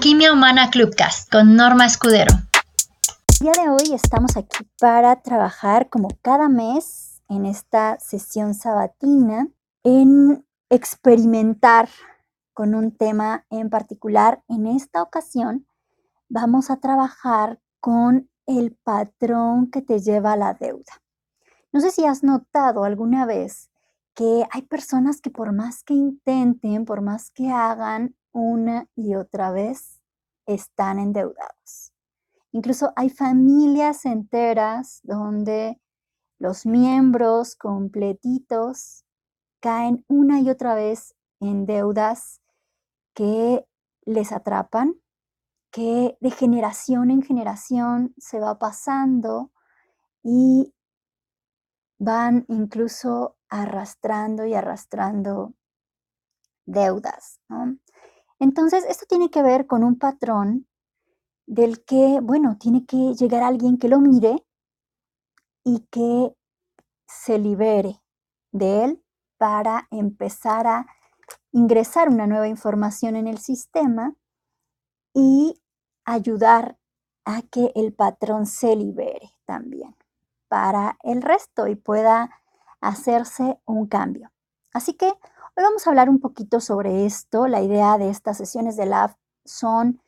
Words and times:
Alquimia 0.00 0.32
Humana 0.32 0.70
Clubcast 0.70 1.30
con 1.30 1.56
Norma 1.56 1.84
Escudero. 1.84 2.32
El 3.38 3.52
día 3.52 3.52
de 3.62 3.68
hoy 3.68 3.94
estamos 3.94 4.34
aquí 4.38 4.66
para 4.80 5.20
trabajar 5.20 5.90
como 5.90 6.08
cada 6.22 6.48
mes 6.48 7.20
en 7.28 7.44
esta 7.44 7.98
sesión 8.00 8.54
sabatina 8.54 9.48
en 9.84 10.42
experimentar 10.70 11.90
con 12.54 12.74
un 12.74 12.96
tema 12.96 13.44
en 13.50 13.68
particular. 13.68 14.42
En 14.48 14.66
esta 14.66 15.02
ocasión 15.02 15.66
vamos 16.30 16.70
a 16.70 16.78
trabajar 16.78 17.60
con 17.78 18.30
el 18.46 18.74
patrón 18.82 19.70
que 19.70 19.82
te 19.82 20.00
lleva 20.00 20.32
a 20.32 20.38
la 20.38 20.54
deuda. 20.54 21.02
No 21.72 21.82
sé 21.82 21.90
si 21.90 22.06
has 22.06 22.22
notado 22.22 22.84
alguna 22.84 23.26
vez 23.26 23.70
que 24.14 24.46
hay 24.50 24.62
personas 24.62 25.20
que 25.20 25.28
por 25.28 25.52
más 25.52 25.82
que 25.82 25.92
intenten, 25.92 26.86
por 26.86 27.02
más 27.02 27.30
que 27.30 27.50
hagan 27.50 28.14
una 28.32 28.86
y 28.94 29.14
otra 29.14 29.50
vez, 29.50 30.00
están 30.46 30.98
endeudados. 30.98 31.92
Incluso 32.52 32.92
hay 32.96 33.10
familias 33.10 34.04
enteras 34.04 35.00
donde 35.04 35.80
los 36.38 36.66
miembros 36.66 37.54
completitos 37.54 39.04
caen 39.60 40.04
una 40.08 40.40
y 40.40 40.50
otra 40.50 40.74
vez 40.74 41.14
en 41.38 41.66
deudas 41.66 42.40
que 43.14 43.66
les 44.04 44.32
atrapan, 44.32 44.94
que 45.70 46.16
de 46.20 46.30
generación 46.30 47.10
en 47.10 47.22
generación 47.22 48.14
se 48.18 48.40
va 48.40 48.58
pasando 48.58 49.52
y 50.22 50.74
van 51.98 52.44
incluso 52.48 53.36
arrastrando 53.48 54.46
y 54.46 54.54
arrastrando 54.54 55.54
deudas. 56.64 57.40
Entonces, 58.40 58.84
esto 58.88 59.06
tiene 59.06 59.30
que 59.30 59.42
ver 59.42 59.66
con 59.66 59.84
un 59.84 59.98
patrón 59.98 60.66
del 61.46 61.84
que, 61.84 62.20
bueno, 62.22 62.56
tiene 62.58 62.86
que 62.86 63.14
llegar 63.14 63.42
alguien 63.42 63.78
que 63.78 63.88
lo 63.88 64.00
mire 64.00 64.44
y 65.62 65.80
que 65.90 66.34
se 67.06 67.38
libere 67.38 68.00
de 68.52 68.84
él 68.84 69.04
para 69.36 69.86
empezar 69.90 70.66
a 70.66 70.86
ingresar 71.52 72.08
una 72.08 72.26
nueva 72.26 72.48
información 72.48 73.14
en 73.14 73.26
el 73.26 73.38
sistema 73.38 74.14
y 75.12 75.60
ayudar 76.04 76.78
a 77.24 77.42
que 77.42 77.72
el 77.74 77.92
patrón 77.92 78.46
se 78.46 78.74
libere 78.74 79.34
también 79.44 79.94
para 80.48 80.98
el 81.02 81.22
resto 81.22 81.66
y 81.66 81.76
pueda 81.76 82.30
hacerse 82.80 83.60
un 83.66 83.86
cambio. 83.86 84.32
Así 84.72 84.94
que 84.94 85.12
hoy 85.56 85.64
vamos 85.64 85.86
a 85.86 85.90
hablar 85.90 86.08
un 86.08 86.20
poquito 86.20 86.60
sobre 86.60 87.06
esto. 87.06 87.46
La 87.46 87.62
idea 87.62 87.98
de 87.98 88.10
estas 88.10 88.36
sesiones 88.36 88.76
de 88.76 88.86
Lab 88.86 89.16
son 89.44 90.00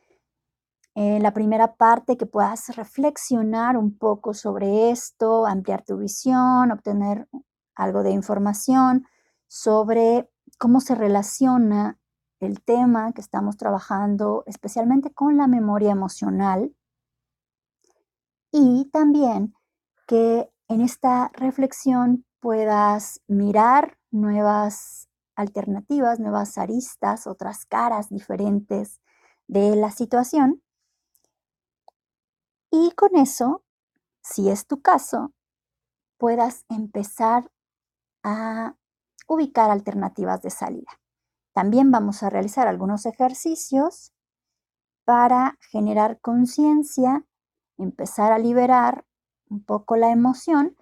eh, 0.95 1.19
la 1.21 1.33
primera 1.33 1.75
parte 1.75 2.17
que 2.17 2.27
puedas 2.27 2.75
reflexionar 2.77 3.77
un 3.77 3.97
poco 3.97 4.35
sobre 4.35 4.91
esto, 4.91 5.47
ampliar 5.47 5.85
tu 5.85 5.97
visión, 5.97 6.71
obtener 6.71 7.29
algo 7.75 8.03
de 8.03 8.11
información 8.11 9.07
sobre 9.49 10.31
cómo 10.59 10.81
se 10.81 10.95
relaciona 10.95 11.99
el 12.41 12.63
tema 12.63 13.13
que 13.13 13.21
estamos 13.21 13.57
trabajando, 13.57 14.43
especialmente 14.47 15.13
con 15.13 15.37
la 15.37 15.47
memoria 15.47 15.93
emocional. 15.93 16.75
Y 18.51 18.91
también 18.93 19.55
que 20.07 20.51
en 20.69 20.83
esta 20.83 21.31
reflexión 21.35 22.25
puedas 22.41 23.21
mirar 23.29 23.97
nuevas 24.11 25.09
alternativas, 25.35 26.21
nuevas 26.21 26.59
aristas, 26.59 27.27
otras 27.27 27.65
caras 27.67 28.09
diferentes 28.09 29.01
de 29.47 29.77
la 29.77 29.91
situación. 29.91 30.63
Y 32.71 32.93
con 32.93 33.17
eso, 33.17 33.65
si 34.23 34.49
es 34.49 34.67
tu 34.67 34.81
caso, 34.81 35.33
puedas 36.19 36.65
empezar 36.69 37.51
a 38.23 38.77
ubicar 39.29 39.71
alternativas 39.71 40.43
de 40.43 40.51
salida. 40.51 41.01
También 41.53 41.91
vamos 41.91 42.23
a 42.23 42.31
realizar 42.31 42.69
algunos 42.69 43.05
ejercicios 43.07 44.13
para 45.05 45.59
generar 45.71 46.21
conciencia, 46.21 47.27
empezar 47.77 48.33
a 48.33 48.39
liberar 48.39 49.05
un 49.51 49.65
poco 49.65 49.97
la 49.97 50.11
emoción 50.11 50.77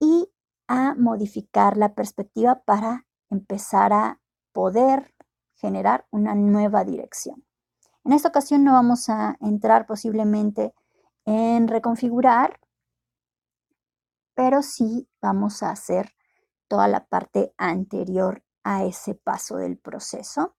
y 0.00 0.30
a 0.68 0.94
modificar 0.94 1.76
la 1.76 1.94
perspectiva 1.94 2.62
para 2.64 3.06
empezar 3.34 3.92
a 3.92 4.20
poder 4.52 5.14
generar 5.56 6.06
una 6.10 6.34
nueva 6.34 6.84
dirección. 6.84 7.44
En 8.04 8.12
esta 8.12 8.28
ocasión 8.28 8.64
no 8.64 8.72
vamos 8.72 9.08
a 9.08 9.36
entrar 9.40 9.86
posiblemente 9.86 10.74
en 11.24 11.68
reconfigurar, 11.68 12.60
pero 14.34 14.62
sí 14.62 15.08
vamos 15.20 15.62
a 15.62 15.70
hacer 15.70 16.14
toda 16.68 16.88
la 16.88 17.06
parte 17.06 17.54
anterior 17.56 18.42
a 18.62 18.84
ese 18.84 19.14
paso 19.14 19.56
del 19.56 19.78
proceso, 19.78 20.54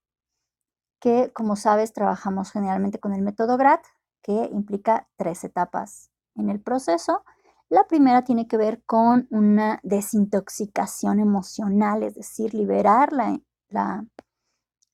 que 0.99 1.31
como 1.33 1.55
sabes 1.55 1.93
trabajamos 1.93 2.51
generalmente 2.51 2.99
con 2.99 3.13
el 3.13 3.21
método 3.21 3.57
GRAT, 3.57 3.85
que 4.21 4.49
implica 4.51 5.07
tres 5.17 5.43
etapas 5.43 6.09
en 6.35 6.49
el 6.49 6.59
proceso. 6.59 7.23
La 7.69 7.87
primera 7.87 8.23
tiene 8.23 8.47
que 8.47 8.57
ver 8.57 8.83
con 8.85 9.27
una 9.31 9.79
desintoxicación 9.81 11.19
emocional, 11.19 12.03
es 12.03 12.13
decir, 12.13 12.53
liberar 12.53 13.11
la, 13.11 13.39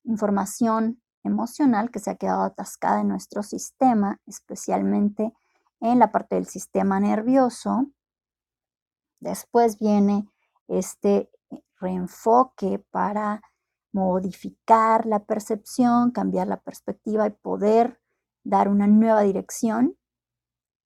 información 0.03 0.99
emocional 1.23 1.91
que 1.91 1.99
se 1.99 2.09
ha 2.09 2.15
quedado 2.15 2.41
atascada 2.41 3.01
en 3.01 3.09
nuestro 3.09 3.43
sistema, 3.43 4.19
especialmente 4.25 5.31
en 5.79 5.99
la 5.99 6.11
parte 6.11 6.35
del 6.35 6.47
sistema 6.47 6.99
nervioso. 6.99 7.91
Después 9.19 9.77
viene 9.77 10.27
este 10.67 11.29
reenfoque 11.79 12.83
para 12.89 13.43
modificar 13.91 15.05
la 15.05 15.25
percepción, 15.25 16.09
cambiar 16.09 16.47
la 16.47 16.59
perspectiva 16.61 17.27
y 17.27 17.31
poder 17.31 18.01
dar 18.43 18.67
una 18.67 18.87
nueva 18.87 19.21
dirección. 19.21 19.97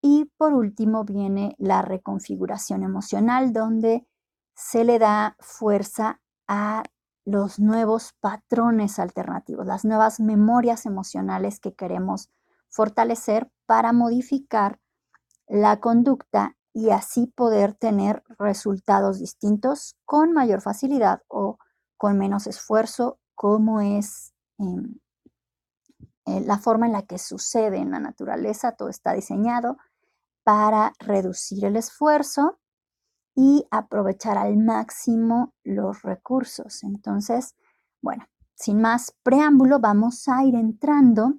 Y 0.08 0.26
por 0.38 0.54
último 0.54 1.04
viene 1.04 1.56
la 1.58 1.82
reconfiguración 1.82 2.84
emocional, 2.84 3.54
donde 3.54 4.08
se 4.54 4.84
le 4.84 5.00
da 5.00 5.36
fuerza 5.40 6.22
a 6.48 6.84
los 7.26 7.60
nuevos 7.60 8.14
patrones 8.20 9.00
alternativos, 9.00 9.66
las 9.66 9.84
nuevas 9.84 10.20
memorias 10.20 10.86
emocionales 10.86 11.60
que 11.60 11.74
queremos 11.74 12.30
fortalecer 12.70 13.50
para 13.66 13.94
modificar 13.94 14.80
la 15.48 15.80
conducta 15.80 16.56
y 16.72 16.92
así 16.92 17.26
poder 17.26 17.74
tener 17.74 18.22
resultados 18.38 19.18
distintos 19.18 19.96
con 20.06 20.34
mayor 20.34 20.62
facilidad 20.62 21.24
o 21.30 21.58
con 21.98 22.20
menos 22.20 22.46
esfuerzo, 22.46 23.18
como 23.34 23.82
es 23.82 24.36
em, 24.60 25.00
eh, 26.28 26.42
la 26.42 26.60
forma 26.60 26.86
en 26.86 26.92
la 26.92 27.02
que 27.02 27.18
sucede 27.18 27.78
en 27.78 27.90
la 27.90 28.00
naturaleza. 28.00 28.74
Todo 28.74 28.90
está 28.90 29.14
diseñado 29.14 29.78
para 30.46 30.94
reducir 31.00 31.66
el 31.66 31.76
esfuerzo 31.76 32.60
y 33.36 33.68
aprovechar 33.72 34.38
al 34.38 34.56
máximo 34.58 35.54
los 35.64 36.04
recursos. 36.04 36.84
Entonces, 36.84 37.56
bueno, 38.02 38.26
sin 38.54 38.80
más 38.80 39.14
preámbulo, 39.24 39.80
vamos 39.80 40.28
a 40.28 40.44
ir 40.46 40.56
entrando 40.56 41.34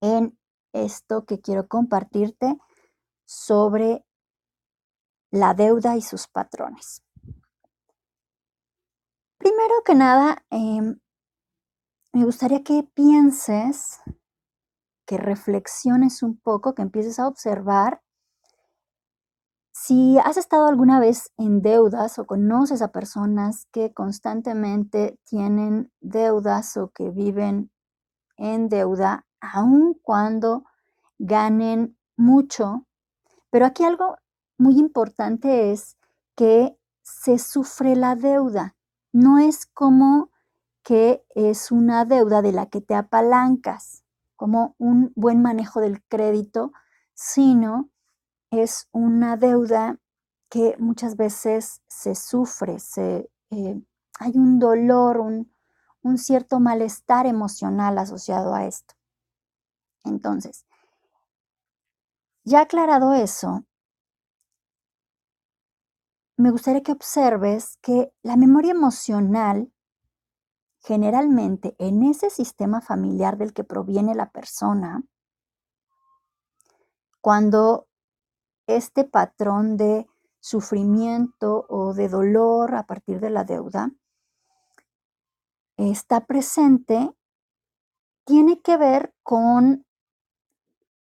en 0.00 0.38
esto 0.72 1.26
que 1.26 1.40
quiero 1.40 1.68
compartirte 1.68 2.56
sobre 3.26 4.04
la 5.30 5.52
deuda 5.52 5.96
y 5.96 6.00
sus 6.00 6.28
patrones. 6.28 7.02
Primero 9.36 9.82
que 9.84 9.94
nada, 9.94 10.44
em, 10.48 10.98
me 12.12 12.24
gustaría 12.24 12.64
que 12.64 12.84
pienses 12.94 14.00
que 15.10 15.18
reflexiones 15.18 16.22
un 16.22 16.38
poco, 16.38 16.76
que 16.76 16.82
empieces 16.82 17.18
a 17.18 17.26
observar 17.26 18.00
si 19.72 20.18
has 20.20 20.36
estado 20.36 20.68
alguna 20.68 21.00
vez 21.00 21.32
en 21.36 21.62
deudas 21.62 22.20
o 22.20 22.26
conoces 22.26 22.80
a 22.80 22.92
personas 22.92 23.66
que 23.72 23.92
constantemente 23.92 25.18
tienen 25.24 25.90
deudas 26.00 26.76
o 26.76 26.90
que 26.90 27.10
viven 27.10 27.72
en 28.36 28.68
deuda, 28.68 29.26
aun 29.40 29.98
cuando 30.00 30.62
ganen 31.18 31.98
mucho. 32.16 32.86
Pero 33.50 33.66
aquí 33.66 33.82
algo 33.82 34.16
muy 34.58 34.78
importante 34.78 35.72
es 35.72 35.96
que 36.36 36.78
se 37.02 37.40
sufre 37.40 37.96
la 37.96 38.14
deuda. 38.14 38.76
No 39.12 39.40
es 39.40 39.66
como 39.66 40.30
que 40.84 41.24
es 41.30 41.72
una 41.72 42.04
deuda 42.04 42.42
de 42.42 42.52
la 42.52 42.66
que 42.66 42.80
te 42.80 42.94
apalancas 42.94 44.04
como 44.40 44.74
un 44.78 45.12
buen 45.16 45.42
manejo 45.42 45.82
del 45.82 46.02
crédito, 46.04 46.72
sino 47.12 47.90
es 48.50 48.88
una 48.90 49.36
deuda 49.36 49.98
que 50.48 50.76
muchas 50.78 51.18
veces 51.18 51.82
se 51.88 52.14
sufre, 52.14 52.78
se, 52.78 53.30
eh, 53.50 53.82
hay 54.18 54.32
un 54.36 54.58
dolor, 54.58 55.20
un 55.20 56.16
cierto 56.16 56.58
malestar 56.58 57.26
emocional 57.26 57.98
asociado 57.98 58.54
a 58.54 58.64
esto. 58.64 58.94
Entonces, 60.04 60.64
ya 62.42 62.62
aclarado 62.62 63.12
eso, 63.12 63.66
me 66.38 66.50
gustaría 66.50 66.82
que 66.82 66.92
observes 66.92 67.76
que 67.82 68.10
la 68.22 68.38
memoria 68.38 68.70
emocional 68.70 69.70
generalmente 70.80 71.76
en 71.78 72.02
ese 72.02 72.30
sistema 72.30 72.80
familiar 72.80 73.36
del 73.36 73.52
que 73.52 73.64
proviene 73.64 74.14
la 74.14 74.30
persona, 74.30 75.02
cuando 77.20 77.86
este 78.66 79.04
patrón 79.04 79.76
de 79.76 80.08
sufrimiento 80.40 81.66
o 81.68 81.92
de 81.92 82.08
dolor 82.08 82.74
a 82.74 82.84
partir 82.84 83.20
de 83.20 83.30
la 83.30 83.44
deuda 83.44 83.92
está 85.76 86.26
presente, 86.26 87.14
tiene 88.24 88.60
que 88.62 88.76
ver 88.76 89.14
con 89.22 89.84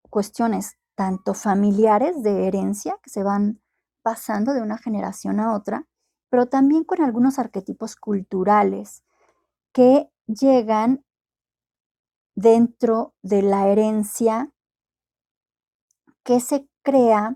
cuestiones 0.10 0.78
tanto 0.96 1.34
familiares 1.34 2.24
de 2.24 2.48
herencia 2.48 2.98
que 3.04 3.10
se 3.10 3.24
van 3.24 3.62
pasando 4.02 4.54
de 4.54 4.62
una 4.62 4.78
generación 4.78 5.42
a 5.42 5.54
otra, 5.54 5.86
pero 6.30 6.46
también 6.46 6.86
con 6.86 7.02
algunos 7.02 7.40
arquetipos 7.40 7.98
culturales 7.98 9.04
que 9.76 10.10
llegan 10.26 11.04
dentro 12.34 13.14
de 13.22 13.42
la 13.42 13.68
herencia 13.68 14.54
que 16.24 16.40
se 16.40 16.70
crea 16.82 17.36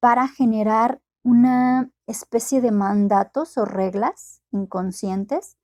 para 0.00 0.26
generar 0.26 1.00
una 1.22 1.92
especie 2.08 2.60
de 2.60 2.72
mandatos 2.72 3.56
o 3.56 3.64
reglas 3.64 4.42
inconscientes 4.50 5.56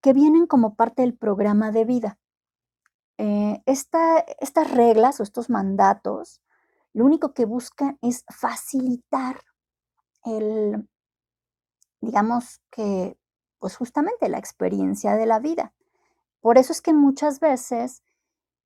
que 0.00 0.12
vienen 0.12 0.46
como 0.46 0.76
parte 0.76 1.02
del 1.02 1.18
programa 1.18 1.72
de 1.72 1.84
vida. 1.84 2.20
Eh, 3.18 3.60
estas 3.66 4.70
reglas 4.70 5.18
o 5.18 5.24
estos 5.24 5.50
mandatos 5.50 6.40
lo 6.92 7.04
único 7.04 7.34
que 7.34 7.44
buscan 7.44 7.98
es 8.02 8.24
facilitar 8.28 9.40
el, 10.24 10.88
digamos 12.00 12.60
que, 12.70 13.18
pues 13.58 13.76
justamente 13.76 14.28
la 14.28 14.38
experiencia 14.38 15.14
de 15.16 15.26
la 15.26 15.38
vida. 15.40 15.72
Por 16.40 16.58
eso 16.58 16.72
es 16.72 16.80
que 16.80 16.92
muchas 16.92 17.40
veces, 17.40 18.02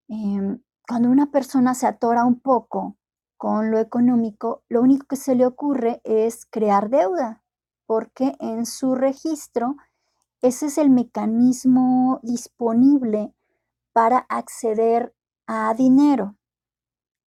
em, 0.09 0.62
cuando 0.87 1.09
una 1.11 1.31
persona 1.31 1.75
se 1.75 1.87
atora 1.87 2.25
un 2.25 2.41
poco 2.41 2.97
con 3.37 3.71
lo 3.71 3.79
económico, 3.79 4.62
lo 4.69 4.83
único 4.83 5.06
que 5.06 5.17
se 5.17 5.35
le 5.35 5.47
ocurre 5.47 6.00
es 6.05 6.47
crear 6.47 6.91
deuda, 6.91 7.43
porque 7.87 8.37
en 8.39 8.67
su 8.67 8.94
registro 8.94 9.77
ese 10.43 10.67
es 10.67 10.79
el 10.79 10.91
mecanismo 10.91 12.21
disponible 12.23 13.35
para 13.93 14.19
acceder 14.29 15.15
a 15.47 15.73
dinero 15.75 16.37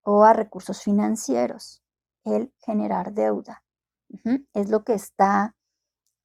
o 0.03 0.23
a 0.23 0.33
recursos 0.33 0.83
financieros, 0.83 1.81
el 2.23 2.53
generar 2.59 3.13
deuda. 3.13 3.63
Es 4.53 4.69
lo 4.69 4.83
que 4.83 4.93
está 4.93 5.55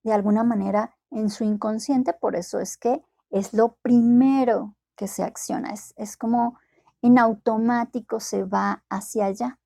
de 0.03 0.13
alguna 0.13 0.45
manera 0.45 0.97
en 1.11 1.31
su 1.31 1.45
inconsciente, 1.45 2.13
por 2.13 2.37
eso 2.37 2.61
es 2.61 2.77
que 2.77 3.03
es 3.31 3.53
lo 3.53 3.77
primero 3.83 4.77
que 4.97 5.09
se 5.09 5.23
acciona, 5.23 5.73
es, 5.73 5.95
es 5.97 6.17
como 6.17 6.59
en 7.03 7.19
automático 7.19 8.21
se 8.21 8.45
va 8.45 8.85
hacia 8.89 9.27
allá. 9.27 9.59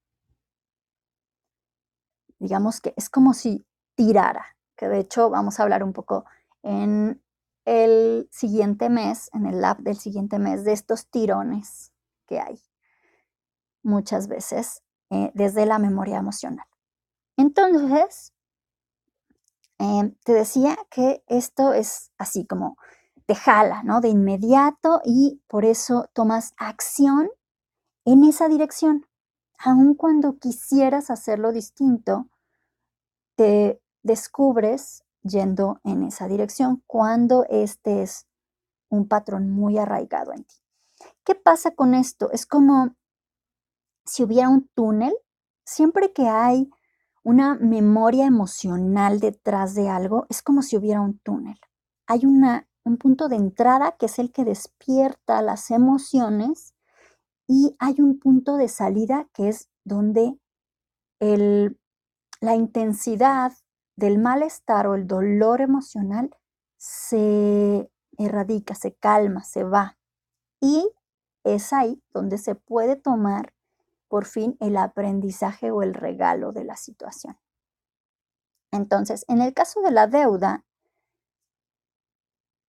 Digamos 2.38 2.81
que 2.81 2.94
es 2.96 3.08
como 3.08 3.35
si 3.35 3.67
tirara, 3.94 4.56
que 4.76 4.88
de 4.88 5.00
hecho 5.00 5.31
vamos 5.31 5.58
a 5.58 5.62
hablar 5.62 5.82
un 5.82 5.93
poco 5.93 6.25
en 6.62 7.23
el 7.64 8.29
siguiente 8.31 8.90
mes, 8.90 9.31
en 9.32 9.47
el 9.47 9.61
lab 9.61 9.79
del 9.79 9.97
siguiente 9.97 10.38
mes, 10.38 10.64
de 10.64 10.73
estos 10.73 11.08
tirones 11.08 11.93
que 12.26 12.40
hay 12.40 12.61
muchas 13.82 14.29
veces 14.29 14.82
eh, 15.11 15.31
desde 15.35 15.67
la 15.67 15.79
memoria 15.79 16.19
emocional. 16.19 16.67
Entonces, 17.37 18.34
em, 19.79 20.15
te 20.25 20.32
decía 20.32 20.76
que 20.91 21.23
esto 21.26 21.73
es 21.73 22.11
así 22.19 22.47
como 22.47 22.76
te 23.26 23.35
jala, 23.35 23.82
¿no? 23.82 24.00
De 24.00 24.09
inmediato 24.09 25.00
y 25.05 25.43
por 25.49 25.65
eso 25.65 26.09
tomas 26.12 26.55
acción 26.56 27.31
en 28.05 28.25
esa 28.25 28.49
dirección. 28.49 29.06
Aun 29.59 29.94
cuando 29.94 30.38
quisieras 30.38 31.11
hacerlo 31.11 31.53
distinto, 31.53 32.29
te 33.37 33.81
descubres 34.03 35.05
yendo 35.23 35.81
en 35.85 36.03
esa 36.05 36.29
dirección 36.29 36.82
cuando 36.87 37.47
este 37.49 38.03
es 38.03 38.26
un 38.91 39.09
patrón 39.09 39.50
muy 39.50 39.79
arraigado 39.79 40.32
en 40.32 40.44
ti. 40.44 40.56
¿Qué 41.25 41.35
pasa 41.35 41.75
con 41.75 41.94
esto? 41.94 42.31
Es 42.31 42.47
como 42.47 42.94
si 44.05 44.23
hubiera 44.23 44.50
un 44.50 44.69
túnel, 44.75 45.15
siempre 45.65 46.12
que 46.12 46.29
hay 46.29 46.71
una 47.25 47.55
memoria 47.55 48.26
emocional 48.26 49.19
detrás 49.19 49.75
de 49.75 49.88
algo, 49.88 50.26
es 50.29 50.43
como 50.43 50.62
si 50.62 50.76
hubiera 50.76 51.00
un 51.00 51.19
túnel. 51.19 51.59
Hay 52.06 52.26
una, 52.26 52.69
un 52.85 52.99
punto 52.99 53.29
de 53.29 53.37
entrada 53.37 53.97
que 53.99 54.06
es 54.06 54.19
el 54.19 54.31
que 54.31 54.44
despierta 54.44 55.43
las 55.43 55.71
emociones 55.71 56.75
y 57.49 57.75
hay 57.79 57.97
un 57.99 58.19
punto 58.19 58.56
de 58.56 58.69
salida 58.69 59.29
que 59.32 59.49
es 59.49 59.71
donde 59.85 60.38
el, 61.19 61.81
la 62.41 62.55
intensidad 62.55 63.53
del 63.97 64.19
malestar 64.19 64.87
o 64.87 64.94
el 64.94 65.06
dolor 65.06 65.62
emocional 65.62 66.31
se 66.76 67.91
erradica, 68.19 68.75
se 68.75 68.94
calma, 68.94 69.44
se 69.44 69.65
va. 69.65 69.97
Y 70.61 70.91
es 71.43 71.73
ahí 71.73 72.03
donde 72.12 72.37
se 72.37 72.55
puede 72.55 72.97
tomar 72.97 73.55
por 74.09 74.27
fin 74.27 74.56
el 74.61 74.77
aprendizaje 74.77 75.71
o 75.71 75.83
el 75.83 75.95
regalo 75.95 76.53
de 76.53 76.65
la 76.65 76.77
situación. 76.77 77.39
Entonces, 78.73 79.25
en 79.29 79.41
el 79.41 79.55
caso 79.55 79.81
de 79.83 79.91
la 79.91 80.06
deuda, 80.06 80.65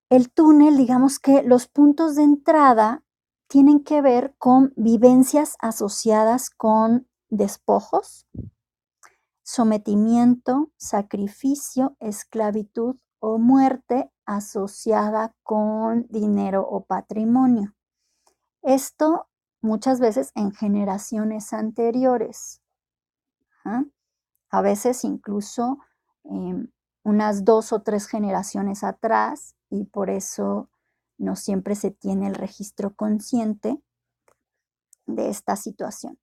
el 0.09 0.31
túnel, 0.31 0.77
digamos 0.77 1.19
que 1.19 1.41
los 1.41 1.67
puntos 1.67 2.15
de 2.15 2.23
entrada 2.23 3.03
tienen 3.47 3.83
que 3.83 4.01
ver 4.01 4.35
con 4.37 4.73
vivencias 4.75 5.55
asociadas 5.59 6.49
con 6.49 7.07
despojos, 7.29 8.27
sometimiento, 9.43 10.71
sacrificio, 10.77 11.95
esclavitud 11.99 12.97
o 13.19 13.37
muerte 13.37 14.11
asociada 14.25 15.35
con 15.43 16.07
dinero 16.09 16.67
o 16.67 16.85
patrimonio. 16.85 17.75
Esto 18.61 19.27
muchas 19.65 19.99
veces 19.99 20.31
en 20.35 20.53
generaciones 20.53 21.51
anteriores. 21.51 22.61
A 24.49 24.61
veces 24.61 25.03
incluso 25.03 25.79
em, 26.23 26.71
unas 27.03 27.43
dos 27.43 27.73
o 27.73 27.81
tres 27.81 28.07
generaciones 28.07 28.83
atrás 28.83 29.55
y 29.69 29.85
por 29.85 30.09
eso 30.09 30.69
no 31.17 31.35
siempre 31.35 31.75
se 31.75 31.91
tiene 31.91 32.27
el 32.27 32.35
registro 32.35 32.95
consciente 32.95 33.81
de 35.07 35.29
esta 35.29 35.55
situación. 35.55 36.19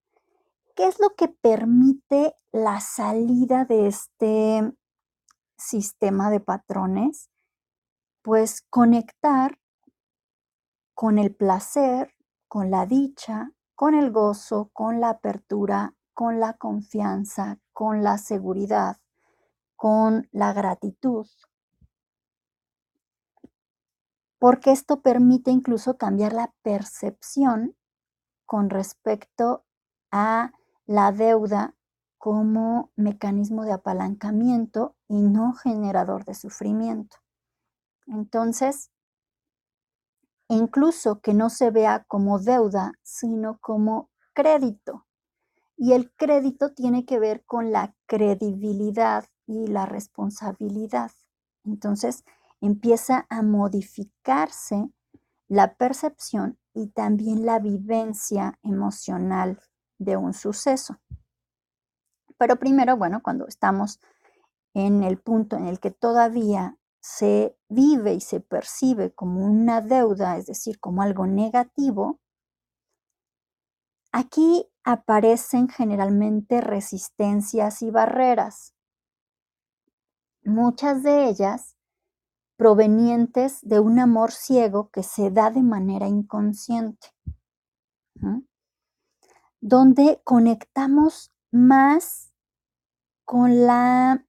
¿Qué 0.76 0.86
es 0.86 1.00
lo 1.00 1.10
que 1.16 1.28
permite 1.28 2.34
la 2.52 2.80
salida 2.80 3.64
de 3.64 3.88
este 3.88 4.72
sistema 5.58 6.30
de 6.30 6.40
patrones? 6.40 7.28
Pues 8.22 8.62
conectar 8.70 9.58
con 10.94 11.18
el 11.18 11.34
placer, 11.34 12.14
con 12.52 12.70
la 12.70 12.84
dicha, 12.84 13.50
con 13.74 13.94
el 13.94 14.10
gozo, 14.10 14.68
con 14.74 15.00
la 15.00 15.08
apertura, 15.08 15.94
con 16.12 16.38
la 16.38 16.52
confianza, 16.52 17.58
con 17.72 18.02
la 18.02 18.18
seguridad, 18.18 18.98
con 19.74 20.28
la 20.32 20.52
gratitud. 20.52 21.26
Porque 24.38 24.70
esto 24.70 25.00
permite 25.00 25.50
incluso 25.50 25.96
cambiar 25.96 26.34
la 26.34 26.52
percepción 26.60 27.74
con 28.44 28.68
respecto 28.68 29.64
a 30.10 30.52
la 30.84 31.10
deuda 31.10 31.74
como 32.18 32.90
mecanismo 32.96 33.64
de 33.64 33.72
apalancamiento 33.72 34.94
y 35.08 35.22
no 35.22 35.54
generador 35.54 36.26
de 36.26 36.34
sufrimiento. 36.34 37.16
Entonces, 38.06 38.91
incluso 40.52 41.20
que 41.20 41.34
no 41.34 41.50
se 41.50 41.70
vea 41.70 42.04
como 42.04 42.38
deuda, 42.38 42.92
sino 43.02 43.58
como 43.58 44.10
crédito. 44.34 45.06
Y 45.76 45.92
el 45.92 46.12
crédito 46.12 46.72
tiene 46.72 47.04
que 47.04 47.18
ver 47.18 47.44
con 47.44 47.72
la 47.72 47.94
credibilidad 48.06 49.24
y 49.46 49.66
la 49.66 49.86
responsabilidad. 49.86 51.10
Entonces 51.64 52.24
empieza 52.60 53.26
a 53.28 53.42
modificarse 53.42 54.90
la 55.48 55.74
percepción 55.74 56.58
y 56.74 56.88
también 56.88 57.44
la 57.44 57.58
vivencia 57.58 58.58
emocional 58.62 59.60
de 59.98 60.16
un 60.16 60.34
suceso. 60.34 60.98
Pero 62.38 62.56
primero, 62.56 62.96
bueno, 62.96 63.22
cuando 63.22 63.46
estamos 63.46 64.00
en 64.74 65.02
el 65.02 65.18
punto 65.18 65.56
en 65.56 65.66
el 65.66 65.80
que 65.80 65.90
todavía 65.90 66.76
se 67.02 67.58
vive 67.68 68.14
y 68.14 68.20
se 68.20 68.40
percibe 68.40 69.12
como 69.12 69.44
una 69.44 69.80
deuda, 69.80 70.36
es 70.36 70.46
decir, 70.46 70.78
como 70.78 71.02
algo 71.02 71.26
negativo, 71.26 72.20
aquí 74.12 74.70
aparecen 74.84 75.68
generalmente 75.68 76.60
resistencias 76.60 77.82
y 77.82 77.90
barreras, 77.90 78.74
muchas 80.44 81.02
de 81.02 81.28
ellas 81.28 81.76
provenientes 82.56 83.58
de 83.62 83.80
un 83.80 83.98
amor 83.98 84.30
ciego 84.30 84.90
que 84.90 85.02
se 85.02 85.32
da 85.32 85.50
de 85.50 85.62
manera 85.62 86.06
inconsciente, 86.06 87.08
donde 89.60 90.20
conectamos 90.22 91.32
más 91.50 92.32
con 93.24 93.66
la 93.66 94.24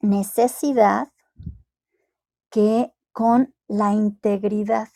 necesidad 0.00 1.12
que 2.50 2.92
con 3.12 3.54
la 3.68 3.92
integridad. 3.92 4.88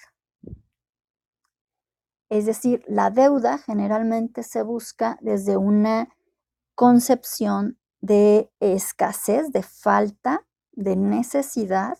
Es 2.28 2.46
decir, 2.46 2.82
la 2.88 3.10
deuda 3.10 3.58
generalmente 3.58 4.42
se 4.42 4.62
busca 4.62 5.18
desde 5.20 5.56
una 5.56 6.08
concepción 6.74 7.78
de 8.00 8.50
escasez, 8.60 9.52
de 9.52 9.62
falta, 9.62 10.44
de 10.72 10.96
necesidad. 10.96 11.98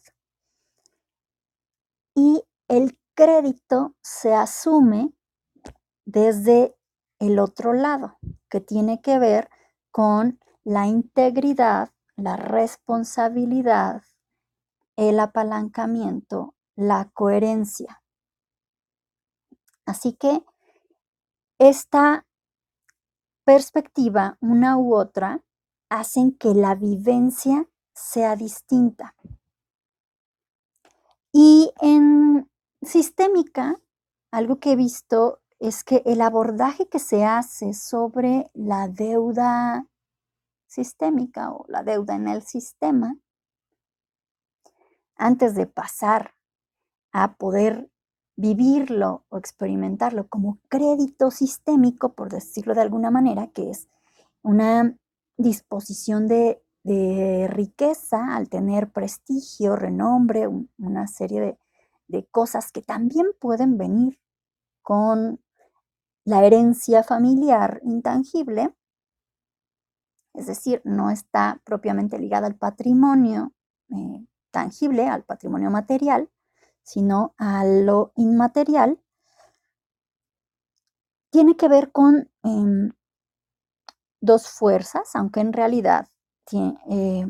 Y 2.15 2.43
el 2.69 2.99
crédito 3.15 3.95
se 4.03 4.35
asume 4.35 5.15
desde 6.05 6.77
el 7.21 7.39
otro 7.39 7.73
lado, 7.73 8.19
que 8.49 8.61
tiene 8.61 9.01
que 9.01 9.19
ver 9.19 9.49
con 9.91 10.41
la 10.65 10.87
integridad, 10.87 11.91
la 12.17 12.37
responsabilidad, 12.37 14.03
el 14.97 15.21
apalancamiento, 15.21 16.55
la 16.77 17.11
coherencia. 17.13 18.03
Así 19.87 20.15
que 20.15 20.45
esta 21.59 22.27
perspectiva, 23.45 24.39
una 24.41 24.79
u 24.79 24.95
otra, 24.95 25.43
hacen 25.89 26.37
que 26.37 26.55
la 26.55 26.75
vivencia 26.75 27.69
sea 27.95 28.37
distinta. 28.37 29.15
Y 31.33 31.73
en 31.81 32.51
sistémica, 32.83 33.81
algo 34.31 34.59
que 34.59 34.73
he 34.73 34.77
visto 34.77 35.41
es 35.59 35.85
que 35.85 36.03
el 36.07 36.21
abordaje 36.21 36.89
que 36.89 36.99
se 36.99 37.25
hace 37.25 37.73
sobre 37.75 38.51
la 38.55 38.89
deuda 38.89 39.87
sistémica 40.67 41.53
o 41.53 41.65
la 41.69 41.83
deuda 41.83 42.17
en 42.17 42.29
el 42.29 42.43
sistema, 42.43 43.17
antes 45.17 45.55
de 45.55 45.67
pasar 45.67 46.35
a 47.13 47.35
poder 47.37 47.91
vivirlo 48.37 49.25
o 49.29 49.39
experimentarlo 49.39 50.29
como 50.29 50.59
crédito 50.69 51.31
sistémico, 51.31 52.15
por 52.15 52.31
decirlo 52.31 52.75
de 52.75 52.81
alguna 52.81 53.11
manera, 53.11 53.49
que 53.49 53.71
es 53.71 53.89
una 54.43 54.97
disposición 55.37 56.29
de, 56.29 56.61
riqueza 57.49 58.37
al 58.37 58.51
tener 58.51 58.93
prestigio, 58.93 59.75
renombre, 59.75 60.49
una 60.77 61.07
serie 61.07 61.57
de, 62.09 62.27
cosas 62.27 62.71
que 62.73 62.83
también 62.83 63.29
pueden 63.41 63.79
venir 63.79 64.21
con 64.83 65.41
la 66.25 66.45
herencia 66.45 67.03
familiar 67.03 67.81
intangible, 67.85 68.75
es 70.35 70.47
decir, 70.47 70.83
no 70.85 71.11
está 71.11 71.63
propiamente 71.65 72.19
ligada 72.19 72.47
al 72.47 72.57
patrimonio 72.57 73.55
eh, 73.89 74.27
tangible, 74.55 75.09
al 75.09 75.25
patrimonio 75.25 75.69
material, 75.71 76.31
sino 76.85 77.35
a 77.39 77.65
lo 77.65 78.13
inmaterial, 78.15 79.01
tiene 81.31 81.57
que 81.57 81.69
ver 81.69 81.91
con 81.91 82.31
em, 82.45 82.93
dos 84.21 84.49
fuerzas, 84.49 85.17
aunque 85.17 85.41
en 85.41 85.53
realidad, 85.53 86.07
eh, 86.53 87.27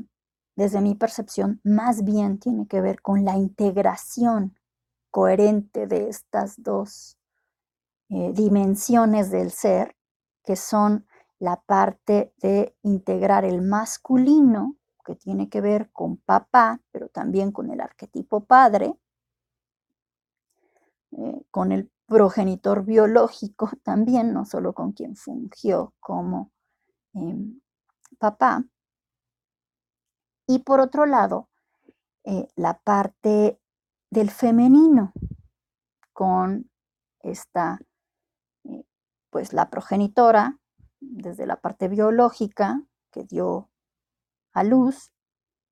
desde 0.54 0.82
mi 0.82 0.94
percepción, 0.94 1.60
más 1.64 2.04
bien 2.04 2.38
tiene 2.38 2.66
que 2.68 2.82
ver 2.82 3.00
con 3.00 3.24
la 3.24 3.36
integración 3.36 4.58
coherente 5.10 5.86
de 5.86 6.10
estas 6.10 6.62
dos 6.62 7.16
eh, 8.10 8.32
dimensiones 8.34 9.30
del 9.30 9.50
ser, 9.50 9.96
que 10.44 10.56
son 10.56 11.06
la 11.38 11.62
parte 11.62 12.34
de 12.42 12.76
integrar 12.82 13.46
el 13.46 13.62
masculino, 13.62 14.76
que 15.04 15.14
tiene 15.14 15.48
que 15.48 15.60
ver 15.60 15.90
con 15.92 16.16
papá, 16.16 16.80
pero 16.90 17.08
también 17.08 17.52
con 17.52 17.70
el 17.70 17.80
arquetipo 17.80 18.44
padre, 18.44 18.98
eh, 21.12 21.44
con 21.50 21.70
el 21.70 21.90
progenitor 22.06 22.84
biológico 22.84 23.70
también, 23.84 24.32
no 24.32 24.44
solo 24.44 24.72
con 24.72 24.92
quien 24.92 25.16
fungió 25.16 25.94
como 26.00 26.50
em, 27.12 27.60
papá. 28.18 28.64
Y 30.46 30.60
por 30.60 30.80
otro 30.80 31.06
lado, 31.06 31.48
eh, 32.24 32.48
la 32.56 32.78
parte 32.78 33.60
del 34.10 34.30
femenino, 34.30 35.12
con 36.12 36.70
esta, 37.20 37.80
eh, 38.64 38.84
pues 39.30 39.52
la 39.52 39.70
progenitora, 39.70 40.58
desde 41.00 41.46
la 41.46 41.56
parte 41.56 41.88
biológica 41.88 42.82
que 43.10 43.24
dio 43.24 43.68
a 44.54 44.64
luz, 44.64 45.12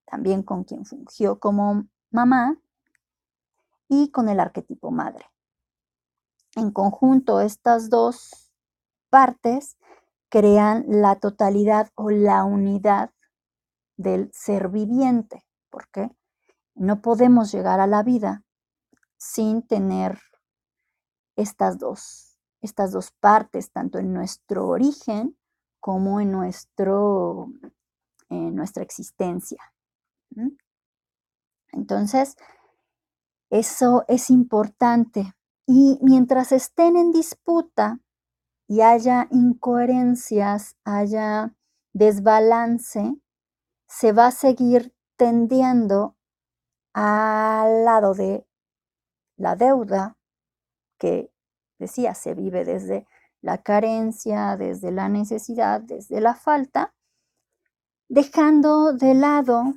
también 0.05 0.43
con 0.43 0.65
quien 0.65 0.85
fungió 0.85 1.41
como 1.41 1.87
mamá 2.11 2.61
y 3.89 4.11
con 4.11 4.29
el 4.29 4.41
arquetipo 4.41 4.91
madre. 4.91 5.27
En 6.55 6.71
conjunto, 6.71 7.41
estas 7.41 7.89
dos 7.89 8.53
partes 9.09 9.79
crean 10.29 10.85
la 10.89 11.17
totalidad 11.17 11.91
o 11.95 12.11
la 12.11 12.45
unidad 12.45 13.11
del 13.97 14.31
ser 14.33 14.69
viviente, 14.69 15.45
porque 15.71 16.11
no 16.75 17.01
podemos 17.01 17.53
llegar 17.53 17.81
a 17.81 17.87
la 17.87 18.03
vida 18.03 18.45
sin 19.17 19.63
tener 19.67 20.19
estas 21.37 21.79
dos, 21.79 22.39
estas 22.61 22.93
dos 22.93 23.13
partes, 23.13 23.71
tanto 23.71 23.99
en 23.99 24.13
nuestro 24.13 24.69
origen 24.69 25.37
como 25.81 26.21
en, 26.21 26.33
nuestro, 26.33 27.49
en 28.33 28.55
nuestra 28.55 28.83
existencia. 28.83 29.59
Entonces, 31.73 32.37
eso 33.51 34.05
es 34.09 34.31
importante. 34.31 35.35
Y 35.67 35.99
mientras 36.03 36.53
estén 36.53 36.97
en 36.97 37.13
disputa 37.13 38.01
y 38.67 38.81
haya 38.81 39.29
incoherencias, 39.31 40.77
haya 40.85 41.55
desbalance, 41.93 43.17
se 43.87 44.13
va 44.13 44.29
a 44.29 44.33
seguir 44.33 44.95
tendiendo 45.17 46.17
al 46.95 47.85
lado 47.85 48.15
de 48.15 48.47
la 49.37 49.57
deuda, 49.57 50.17
que 50.99 51.31
decía, 51.79 52.15
se 52.15 52.35
vive 52.35 52.65
desde 52.65 53.07
la 53.41 53.59
carencia, 53.59 54.57
desde 54.57 54.93
la 54.93 55.09
necesidad, 55.09 55.81
desde 55.81 56.21
la 56.21 56.35
falta, 56.35 56.95
dejando 58.13 58.93
de 58.93 59.15
lado 59.15 59.73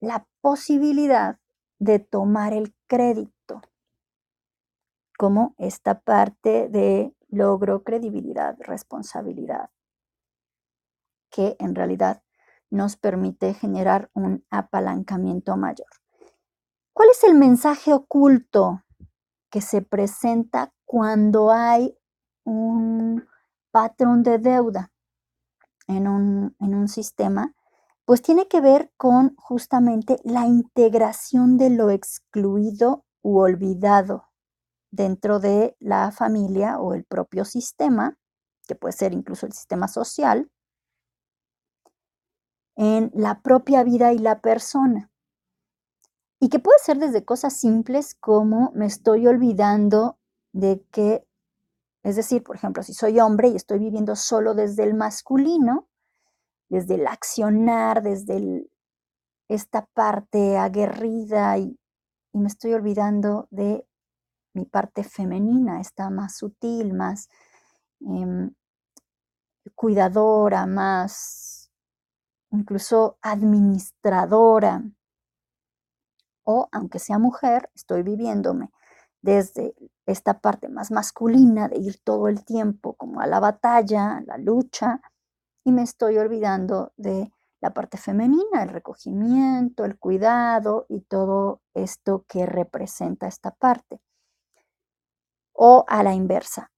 la 0.00 0.26
posibilidad 0.40 1.38
de 1.78 1.98
tomar 1.98 2.54
el 2.54 2.74
crédito 2.86 3.60
como 5.18 5.54
esta 5.58 6.00
parte 6.00 6.70
de 6.70 7.14
logro, 7.28 7.84
credibilidad, 7.84 8.56
responsabilidad, 8.60 9.68
que 11.28 11.56
en 11.58 11.74
realidad 11.74 12.22
nos 12.70 12.96
permite 12.96 13.52
generar 13.52 14.10
un 14.14 14.46
apalancamiento 14.48 15.58
mayor. 15.58 15.90
¿Cuál 16.94 17.10
es 17.10 17.24
el 17.24 17.34
mensaje 17.34 17.92
oculto 17.92 18.84
que 19.50 19.60
se 19.60 19.82
presenta 19.82 20.72
cuando 20.86 21.50
hay 21.50 21.94
un 22.42 23.28
patrón 23.70 24.22
de 24.22 24.38
deuda 24.38 24.90
en 25.88 26.08
un, 26.08 26.56
en 26.58 26.74
un 26.74 26.88
sistema? 26.88 27.52
Pues 28.06 28.22
tiene 28.22 28.46
que 28.46 28.60
ver 28.60 28.92
con 28.96 29.34
justamente 29.34 30.20
la 30.22 30.46
integración 30.46 31.58
de 31.58 31.70
lo 31.70 31.90
excluido 31.90 33.04
u 33.20 33.38
olvidado 33.40 34.28
dentro 34.92 35.40
de 35.40 35.76
la 35.80 36.12
familia 36.12 36.78
o 36.78 36.94
el 36.94 37.04
propio 37.04 37.44
sistema, 37.44 38.16
que 38.68 38.76
puede 38.76 38.92
ser 38.92 39.12
incluso 39.12 39.44
el 39.44 39.52
sistema 39.52 39.88
social, 39.88 40.48
en 42.76 43.10
la 43.12 43.40
propia 43.40 43.82
vida 43.82 44.12
y 44.12 44.18
la 44.18 44.40
persona. 44.40 45.10
Y 46.38 46.48
que 46.48 46.60
puede 46.60 46.78
ser 46.78 46.98
desde 46.98 47.24
cosas 47.24 47.58
simples 47.58 48.14
como 48.14 48.70
me 48.72 48.86
estoy 48.86 49.26
olvidando 49.26 50.16
de 50.52 50.80
que, 50.92 51.26
es 52.04 52.14
decir, 52.14 52.44
por 52.44 52.54
ejemplo, 52.54 52.84
si 52.84 52.94
soy 52.94 53.18
hombre 53.18 53.48
y 53.48 53.56
estoy 53.56 53.80
viviendo 53.80 54.14
solo 54.14 54.54
desde 54.54 54.84
el 54.84 54.94
masculino, 54.94 55.88
desde 56.68 56.96
el 56.96 57.06
accionar, 57.06 58.02
desde 58.02 58.68
esta 59.48 59.86
parte 59.86 60.58
aguerrida 60.58 61.58
y, 61.58 61.78
me 62.32 62.48
estoy 62.48 62.74
olvidando 62.74 63.48
de 63.50 63.86
mi 64.52 64.66
parte 64.66 65.04
femenina, 65.04 65.80
esta 65.80 66.10
más 66.10 66.36
sutil, 66.36 66.92
más 66.92 67.30
em, 68.00 68.50
cuidadora, 69.74 70.66
más 70.66 71.70
incluso 72.50 73.18
administradora. 73.22 74.82
O 76.44 76.68
aunque 76.72 76.98
sea 76.98 77.18
mujer, 77.18 77.70
estoy 77.74 78.02
viviéndome 78.02 78.70
desde 79.22 79.74
esta 80.06 80.40
parte 80.40 80.68
más 80.68 80.90
masculina 80.90 81.68
de 81.68 81.78
ir 81.78 81.98
todo 82.04 82.28
el 82.28 82.44
tiempo 82.44 82.94
como 82.94 83.20
a 83.20 83.26
la 83.26 83.40
batalla, 83.40 84.18
a 84.18 84.20
la 84.20 84.38
lucha, 84.38 85.00
y 85.66 85.72
me 85.72 85.82
estoy 85.82 86.16
olvidando 86.16 86.92
de 86.96 87.32
la 87.60 87.74
parte 87.74 87.98
femenina, 87.98 88.62
el 88.62 88.68
recogimiento, 88.68 89.84
el 89.84 89.98
cuidado 89.98 90.86
y 90.88 91.00
todo 91.00 91.60
esto 91.74 92.24
que 92.28 92.46
representa 92.46 93.26
esta 93.26 93.50
parte. 93.50 94.00
O 95.52 95.84
a 95.88 96.04
la 96.04 96.14
inversa, 96.14 96.70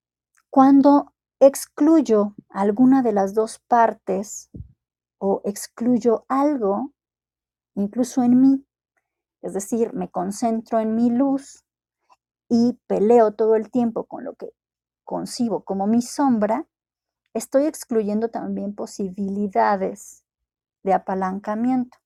cuando 0.49 1.13
excluyo 1.39 2.35
alguna 2.49 3.03
de 3.03 3.13
las 3.13 3.35
dos 3.35 3.59
partes 3.69 4.49
o 5.19 5.43
excluyo 5.45 6.25
algo, 6.27 6.95
incluso 7.75 8.23
en 8.23 8.41
mí, 8.41 8.67
es 9.43 9.53
decir, 9.53 9.93
me 9.93 10.09
concentro 10.09 10.81
en 10.81 10.95
mi 10.95 11.11
luz 11.11 11.63
y 12.49 12.81
peleo 12.87 13.35
todo 13.35 13.55
el 13.55 13.71
tiempo 13.71 14.05
con 14.05 14.25
lo 14.25 14.35
que 14.35 14.49
concibo 15.05 15.63
como 15.63 15.87
mi 15.87 16.01
sombra, 16.01 16.67
estoy 17.35 17.67
excluyendo 17.67 18.29
también 18.29 18.75
posibilidades 18.75 20.25
de 20.83 20.93
apalancamiento. 20.93 21.99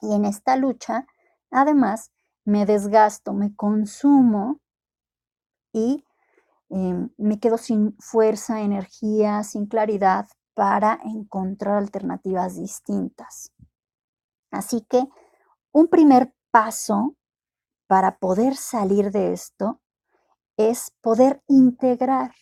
Y 0.00 0.14
en 0.14 0.24
esta 0.24 0.56
lucha, 0.56 1.06
además, 1.50 2.10
me 2.44 2.66
desgasto, 2.66 3.32
me 3.32 3.54
consumo 3.54 4.60
y 5.72 6.04
em, 6.70 7.10
me 7.16 7.38
quedo 7.38 7.56
sin 7.56 7.96
fuerza, 7.98 8.60
energía, 8.60 9.42
sin 9.44 9.66
claridad 9.66 10.26
para 10.54 10.98
encontrar 11.04 11.78
alternativas 11.78 12.56
distintas. 12.56 13.52
Así 14.50 14.82
que 14.88 15.08
un 15.72 15.88
primer 15.88 16.34
paso 16.50 17.16
para 17.86 18.18
poder 18.18 18.56
salir 18.56 19.10
de 19.10 19.32
esto 19.32 19.80
es 20.56 20.92
poder 21.00 21.42
integrar, 21.46 22.32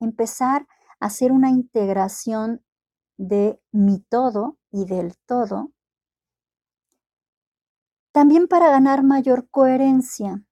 empezar 0.00 0.66
hacer 1.00 1.32
una 1.32 1.50
integración 1.50 2.64
de 3.16 3.60
mi 3.72 4.00
todo 4.00 4.58
y 4.70 4.86
del 4.86 5.16
todo. 5.26 5.72
También 8.12 8.48
para 8.48 8.70
ganar 8.70 9.02
mayor 9.02 9.48
coherencia 9.50 10.42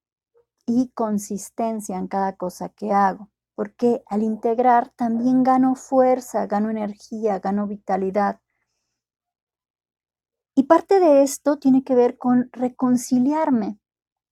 y 0.65 0.89
consistencia 0.89 1.97
en 1.97 2.07
cada 2.07 2.35
cosa 2.35 2.69
que 2.69 2.91
hago, 2.91 3.29
porque 3.55 4.03
al 4.07 4.23
integrar 4.23 4.89
también 4.89 5.43
gano 5.43 5.75
fuerza, 5.75 6.45
gano 6.47 6.69
energía, 6.69 7.39
gano 7.39 7.67
vitalidad 7.67 8.39
y 10.57 10.63
parte 10.63 11.01
de 11.01 11.21
esto 11.21 11.57
tiene 11.57 11.83
que 11.83 11.95
ver 11.95 12.17
con 12.17 12.49
reconciliarme 12.53 13.77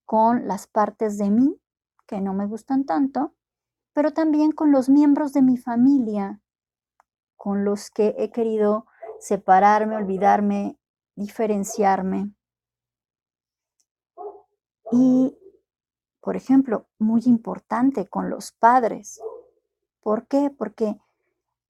con 0.06 0.48
las 0.48 0.66
partes 0.66 1.18
de 1.18 1.30
mí 1.30 1.60
que 2.06 2.22
no 2.22 2.32
me 2.32 2.46
gustan 2.46 2.84
tanto, 2.84 3.34
pero 3.94 4.12
también 4.12 4.52
con 4.52 4.72
los 4.72 4.88
miembros 4.88 5.32
de 5.32 5.42
mi 5.42 5.56
familia, 5.56 6.40
con 7.36 7.64
los 7.64 7.90
que 7.90 8.14
he 8.18 8.30
querido 8.30 8.86
separarme, 9.20 9.96
olvidarme, 9.96 10.78
diferenciarme. 11.14 12.34
Y, 14.90 15.38
por 16.20 16.36
ejemplo, 16.36 16.86
muy 16.98 17.22
importante 17.24 18.06
con 18.06 18.28
los 18.28 18.52
padres. 18.52 19.20
¿Por 20.00 20.26
qué? 20.26 20.50
Porque 20.50 20.98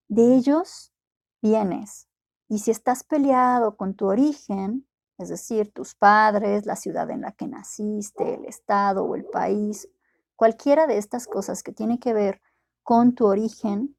de 0.08 0.34
ellos 0.34 0.92
vienes, 1.40 2.08
y 2.48 2.58
si 2.58 2.70
estás 2.70 3.04
peleado 3.04 3.76
con 3.76 3.94
tu 3.94 4.06
origen, 4.06 4.86
es 5.18 5.28
decir, 5.28 5.72
tus 5.72 5.94
padres, 5.94 6.66
la 6.66 6.76
ciudad 6.76 7.10
en 7.10 7.20
la 7.20 7.32
que 7.32 7.46
naciste, 7.46 8.34
el 8.34 8.44
estado 8.46 9.04
o 9.04 9.14
el 9.14 9.24
país, 9.24 9.88
cualquiera 10.36 10.86
de 10.86 10.98
estas 10.98 11.26
cosas 11.26 11.62
que 11.62 11.72
tiene 11.72 11.98
que 11.98 12.12
ver 12.12 12.40
con 12.82 13.14
tu 13.14 13.26
origen, 13.26 13.96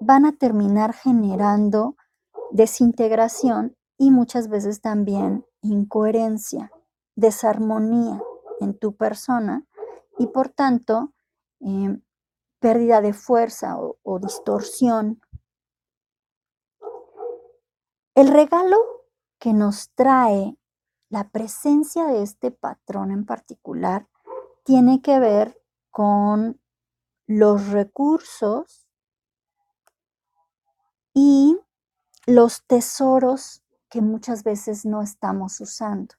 van 0.00 0.26
a 0.26 0.32
terminar 0.32 0.94
generando 0.94 1.96
desintegración 2.50 3.76
y 3.96 4.10
muchas 4.10 4.48
veces 4.48 4.80
también 4.80 5.46
incoherencia, 5.62 6.72
desarmonía 7.14 8.20
en 8.60 8.76
tu 8.78 8.96
persona 8.96 9.64
y 10.18 10.26
por 10.26 10.48
tanto 10.48 11.12
em, 11.60 12.02
pérdida 12.58 13.00
de 13.00 13.12
fuerza 13.12 13.76
o 13.78 14.18
distorsión. 14.18 15.20
El 18.14 18.28
regalo 18.28 18.76
que 19.38 19.52
nos 19.52 19.90
trae 19.94 20.56
la 21.08 21.28
presencia 21.30 22.06
de 22.06 22.22
este 22.22 22.50
patrón 22.50 23.10
en 23.10 23.24
particular 23.24 24.06
tiene 24.64 25.02
que 25.02 25.18
ver 25.18 25.60
con 25.90 26.60
los 27.26 27.68
recursos 27.68 28.88
y 31.14 31.58
los 32.26 32.64
tesoros 32.66 33.62
que 33.90 34.00
muchas 34.00 34.44
veces 34.44 34.84
no 34.84 35.02
estamos 35.02 35.60
usando. 35.60 36.14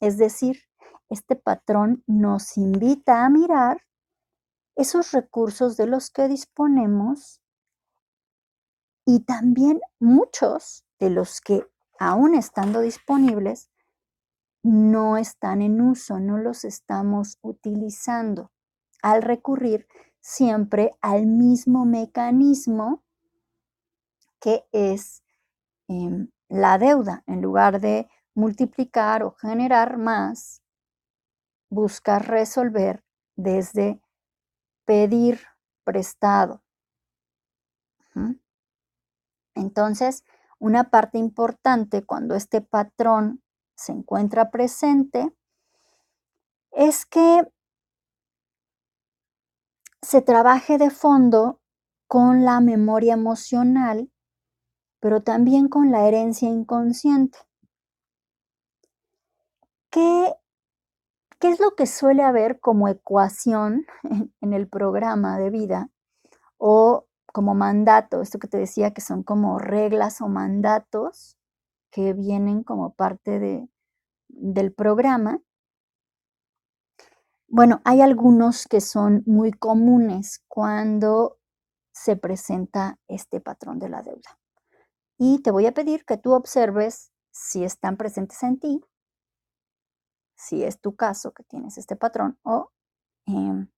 Es 0.00 0.18
decir, 0.18 0.62
este 1.08 1.36
patrón 1.36 2.02
nos 2.06 2.56
invita 2.56 3.24
a 3.24 3.30
mirar 3.30 3.82
esos 4.74 5.12
recursos 5.12 5.76
de 5.76 5.86
los 5.86 6.10
que 6.10 6.28
disponemos 6.28 7.40
y 9.04 9.20
también 9.20 9.80
muchos 10.00 10.84
de 10.98 11.10
los 11.10 11.40
que 11.40 11.66
aún 11.98 12.34
estando 12.34 12.80
disponibles 12.80 13.70
no 14.66 15.16
están 15.16 15.62
en 15.62 15.80
uso, 15.80 16.18
no 16.18 16.38
los 16.38 16.64
estamos 16.64 17.38
utilizando 17.40 18.50
al 19.00 19.22
recurrir 19.22 19.86
siempre 20.18 20.96
al 21.00 21.26
mismo 21.26 21.84
mecanismo 21.84 23.04
que 24.40 24.66
es 24.72 25.22
em, 25.86 26.30
la 26.48 26.78
deuda. 26.78 27.22
En 27.28 27.42
lugar 27.42 27.80
de 27.80 28.08
multiplicar 28.34 29.22
o 29.22 29.30
generar 29.30 29.98
más, 29.98 30.62
buscar 31.70 32.26
resolver 32.26 33.04
desde 33.36 34.00
pedir 34.84 35.40
prestado. 35.84 36.64
Entonces, 39.54 40.24
una 40.58 40.90
parte 40.90 41.18
importante 41.18 42.04
cuando 42.04 42.34
este 42.34 42.62
patrón 42.62 43.42
se 43.76 43.92
encuentra 43.92 44.50
presente 44.50 45.32
es 46.72 47.06
que 47.06 47.46
se 50.02 50.22
trabaje 50.22 50.78
de 50.78 50.90
fondo 50.90 51.60
con 52.06 52.44
la 52.44 52.60
memoria 52.60 53.14
emocional, 53.14 54.10
pero 55.00 55.22
también 55.22 55.68
con 55.68 55.90
la 55.90 56.06
herencia 56.06 56.48
inconsciente. 56.48 57.38
¿Qué, 59.90 60.34
qué 61.38 61.48
es 61.48 61.60
lo 61.60 61.74
que 61.74 61.86
suele 61.86 62.22
haber 62.22 62.60
como 62.60 62.88
ecuación 62.88 63.86
en, 64.04 64.34
en 64.40 64.52
el 64.52 64.68
programa 64.68 65.38
de 65.38 65.50
vida 65.50 65.90
o 66.58 67.06
como 67.32 67.54
mandato, 67.54 68.22
esto 68.22 68.38
que 68.38 68.48
te 68.48 68.58
decía 68.58 68.94
que 68.94 69.00
son 69.00 69.22
como 69.22 69.58
reglas 69.58 70.20
o 70.20 70.28
mandatos 70.28 71.36
que 71.96 72.12
vienen 72.12 72.62
como 72.62 72.92
parte 72.94 73.38
de, 73.38 73.70
del 74.28 74.70
programa. 74.70 75.40
Bueno, 77.48 77.80
hay 77.86 78.02
algunos 78.02 78.66
que 78.66 78.82
son 78.82 79.22
muy 79.24 79.50
comunes 79.50 80.44
cuando 80.46 81.38
se 81.94 82.16
presenta 82.16 82.98
este 83.08 83.40
patrón 83.40 83.78
de 83.78 83.88
la 83.88 84.02
deuda. 84.02 84.38
Y 85.16 85.40
te 85.40 85.50
voy 85.50 85.64
a 85.64 85.72
pedir 85.72 86.04
que 86.04 86.18
tú 86.18 86.34
observes 86.34 87.12
si 87.30 87.64
están 87.64 87.96
presentes 87.96 88.42
en 88.42 88.60
ti, 88.60 88.84
si 90.36 90.64
es 90.64 90.78
tu 90.78 90.96
caso 90.96 91.32
que 91.32 91.44
tienes 91.44 91.78
este 91.78 91.96
patrón, 91.96 92.38
o 92.42 92.72
em, 93.24 93.70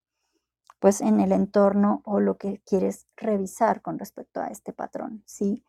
pues 0.80 1.02
en 1.02 1.20
el 1.20 1.30
entorno 1.30 2.02
o 2.04 2.18
lo 2.18 2.36
que 2.36 2.62
quieres 2.66 3.06
revisar 3.16 3.80
con 3.80 3.96
respecto 3.96 4.40
a 4.40 4.48
este 4.48 4.72
patrón, 4.72 5.22
si 5.24 5.64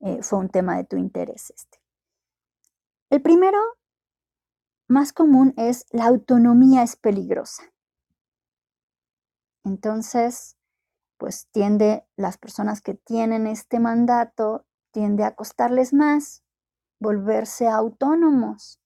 eh, 0.00 0.22
fue 0.22 0.38
un 0.38 0.48
tema 0.48 0.78
de 0.78 0.84
tu 0.84 0.96
interés 0.96 1.50
este. 1.54 1.79
El 3.10 3.22
primero, 3.22 3.58
más 4.88 5.12
común, 5.12 5.52
es 5.56 5.84
la 5.90 6.06
autonomía 6.06 6.84
es 6.84 6.94
peligrosa. 6.94 7.64
Entonces, 9.64 10.56
pues 11.18 11.48
tiende, 11.50 12.06
las 12.16 12.38
personas 12.38 12.80
que 12.80 12.94
tienen 12.94 13.48
este 13.48 13.80
mandato, 13.80 14.64
tiende 14.92 15.24
a 15.24 15.34
costarles 15.34 15.92
más 15.92 16.44
volverse 17.00 17.66
autónomos, 17.66 18.80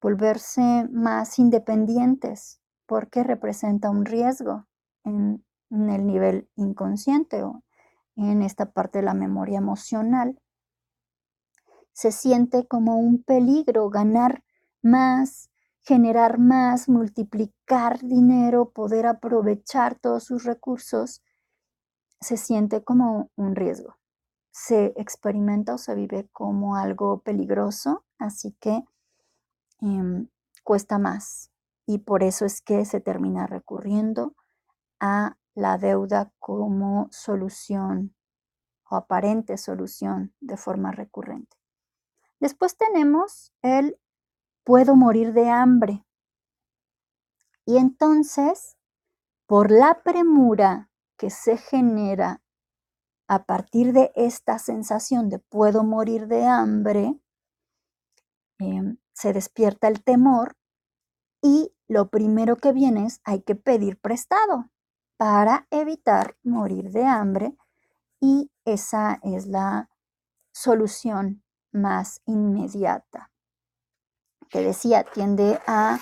volverse 0.00 0.88
más 0.90 1.38
independientes, 1.38 2.60
porque 2.86 3.22
representa 3.24 3.90
un 3.90 4.06
riesgo 4.06 4.66
en, 5.04 5.44
en 5.70 5.90
el 5.90 6.06
nivel 6.06 6.48
inconsciente 6.56 7.42
o 7.42 7.62
en 8.16 8.42
esta 8.42 8.72
parte 8.72 9.00
de 9.00 9.04
la 9.04 9.14
memoria 9.14 9.58
emocional. 9.58 10.40
Se 11.92 12.12
siente 12.12 12.66
como 12.66 12.98
un 12.98 13.22
peligro 13.22 13.90
ganar 13.90 14.42
más, 14.82 15.50
generar 15.82 16.38
más, 16.38 16.88
multiplicar 16.88 18.00
dinero, 18.00 18.70
poder 18.70 19.06
aprovechar 19.06 19.98
todos 19.98 20.24
sus 20.24 20.44
recursos, 20.44 21.22
se 22.20 22.36
siente 22.36 22.84
como 22.84 23.30
un 23.36 23.56
riesgo. 23.56 23.96
Se 24.52 24.92
experimenta 24.96 25.74
o 25.74 25.78
se 25.78 25.94
vive 25.94 26.28
como 26.32 26.76
algo 26.76 27.20
peligroso, 27.22 28.04
así 28.18 28.52
que 28.60 28.84
em, 29.80 30.28
cuesta 30.64 30.98
más. 30.98 31.50
Y 31.86 31.98
por 31.98 32.22
eso 32.22 32.44
es 32.44 32.60
que 32.60 32.84
se 32.84 33.00
termina 33.00 33.46
recurriendo 33.46 34.34
a 35.00 35.36
la 35.54 35.78
deuda 35.78 36.32
como 36.38 37.08
solución 37.10 38.14
o 38.88 38.96
aparente 38.96 39.56
solución 39.56 40.34
de 40.40 40.56
forma 40.56 40.92
recurrente. 40.92 41.59
Después 42.40 42.76
tenemos 42.76 43.52
el 43.60 44.00
puedo 44.64 44.96
morir 44.96 45.34
de 45.34 45.50
hambre. 45.50 46.06
Y 47.66 47.76
entonces, 47.76 48.78
por 49.46 49.70
la 49.70 50.02
premura 50.02 50.90
que 51.18 51.28
se 51.28 51.58
genera 51.58 52.42
a 53.28 53.44
partir 53.44 53.92
de 53.92 54.10
esta 54.16 54.58
sensación 54.58 55.28
de 55.28 55.38
puedo 55.38 55.84
morir 55.84 56.26
de 56.26 56.46
hambre, 56.46 57.20
em, 58.58 58.96
se 59.12 59.32
despierta 59.32 59.88
el 59.88 60.02
temor 60.02 60.56
y 61.42 61.74
lo 61.88 62.08
primero 62.08 62.56
que 62.56 62.72
viene 62.72 63.06
es 63.06 63.20
hay 63.24 63.42
que 63.42 63.54
pedir 63.54 64.00
prestado 64.00 64.70
para 65.18 65.66
evitar 65.70 66.38
morir 66.42 66.90
de 66.90 67.04
hambre 67.04 67.56
y 68.18 68.50
esa 68.64 69.20
es 69.22 69.46
la 69.46 69.90
solución 70.52 71.42
más 71.72 72.20
inmediata 72.26 73.30
que 74.50 74.60
decía 74.60 75.04
tiende 75.04 75.60
a 75.66 75.98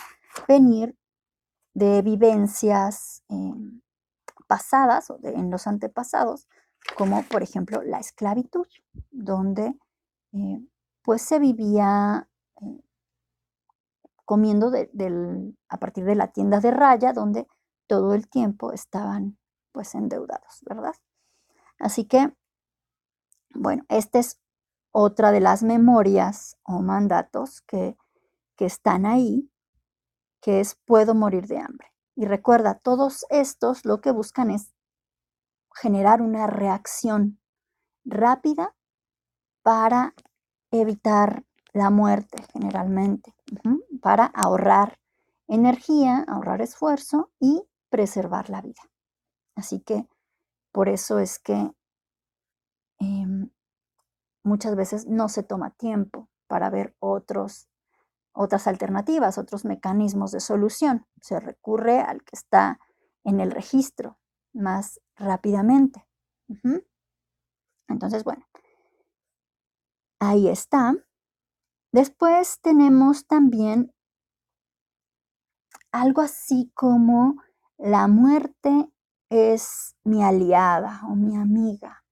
venir 0.48 0.96
de 1.74 2.02
vivencias 2.02 3.22
em, 3.28 3.80
pasadas 4.46 5.10
o 5.10 5.18
de, 5.18 5.34
en 5.34 5.50
los 5.50 5.66
antepasados, 5.66 6.48
como 6.96 7.22
por 7.24 7.42
ejemplo 7.42 7.82
la 7.82 7.98
esclavitud, 7.98 8.66
donde 9.10 9.78
eh, 10.32 10.66
pues 11.02 11.22
se 11.22 11.38
vivía 11.38 12.28
eh, 12.62 12.82
comiendo 14.24 14.72
a 15.68 15.76
partir 15.78 16.04
de 16.04 16.14
la 16.14 16.32
tienda 16.32 16.60
de 16.60 16.70
raya, 16.70 17.12
donde 17.12 17.46
todo 17.86 18.14
el 18.14 18.28
tiempo 18.28 18.72
estaban 18.72 19.38
pues 19.72 19.94
endeudados, 19.94 20.62
¿verdad? 20.62 20.94
Así 21.78 22.04
que, 22.04 22.34
bueno, 23.54 23.84
esta 23.88 24.18
es 24.18 24.40
otra 24.92 25.32
de 25.32 25.40
las 25.40 25.62
memorias 25.62 26.56
o 26.64 26.80
mandatos 26.80 27.60
que 27.62 27.96
que 28.58 28.66
están 28.66 29.06
ahí, 29.06 29.50
que 30.42 30.60
es 30.60 30.74
puedo 30.84 31.14
morir 31.14 31.46
de 31.46 31.58
hambre. 31.58 31.94
Y 32.16 32.26
recuerda, 32.26 32.74
todos 32.74 33.24
estos 33.30 33.84
lo 33.86 34.00
que 34.00 34.10
buscan 34.10 34.50
es 34.50 34.74
generar 35.72 36.20
una 36.20 36.48
reacción 36.48 37.38
rápida 38.04 38.74
para 39.62 40.14
evitar 40.72 41.44
la 41.72 41.90
muerte 41.90 42.42
generalmente, 42.52 43.32
para 44.02 44.26
ahorrar 44.26 44.98
energía, 45.46 46.24
ahorrar 46.26 46.60
esfuerzo 46.60 47.30
y 47.38 47.62
preservar 47.90 48.50
la 48.50 48.60
vida. 48.60 48.82
Así 49.54 49.78
que 49.80 50.08
por 50.72 50.88
eso 50.88 51.20
es 51.20 51.38
que 51.38 51.70
em, 52.98 53.50
muchas 54.48 54.74
veces 54.74 55.06
no 55.06 55.28
se 55.28 55.42
toma 55.42 55.70
tiempo 55.70 56.28
para 56.48 56.70
ver 56.70 56.96
otros 56.98 57.68
otras 58.32 58.68
alternativas, 58.68 59.36
otros 59.36 59.64
mecanismos 59.64 60.30
de 60.30 60.38
solución. 60.38 61.06
Se 61.20 61.40
recurre 61.40 61.98
al 62.00 62.22
que 62.22 62.36
está 62.36 62.78
en 63.24 63.40
el 63.40 63.50
registro 63.50 64.18
más 64.52 65.00
rápidamente. 65.16 66.06
Entonces, 67.88 68.22
bueno, 68.22 68.46
ahí 70.20 70.48
está. 70.48 70.94
Después 71.90 72.60
tenemos 72.60 73.26
también 73.26 73.92
algo 75.90 76.20
así 76.22 76.70
como 76.74 77.42
la 77.76 78.06
muerte 78.06 78.88
es 79.30 79.96
mi 80.04 80.22
aliada 80.22 81.00
o 81.08 81.16
mi 81.16 81.36
amiga. 81.36 82.04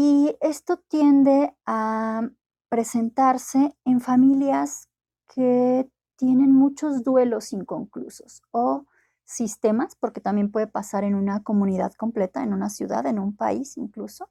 Y 0.00 0.36
esto 0.40 0.76
tiende 0.76 1.56
a 1.66 2.22
presentarse 2.68 3.74
en 3.84 4.00
familias 4.00 4.88
que 5.26 5.90
tienen 6.14 6.52
muchos 6.54 7.02
duelos 7.02 7.52
inconclusos 7.52 8.44
o 8.52 8.84
sistemas, 9.24 9.96
porque 9.96 10.20
también 10.20 10.52
puede 10.52 10.68
pasar 10.68 11.02
en 11.02 11.16
una 11.16 11.42
comunidad 11.42 11.94
completa, 11.94 12.44
en 12.44 12.52
una 12.52 12.70
ciudad, 12.70 13.06
en 13.06 13.18
un 13.18 13.34
país 13.34 13.76
incluso, 13.76 14.30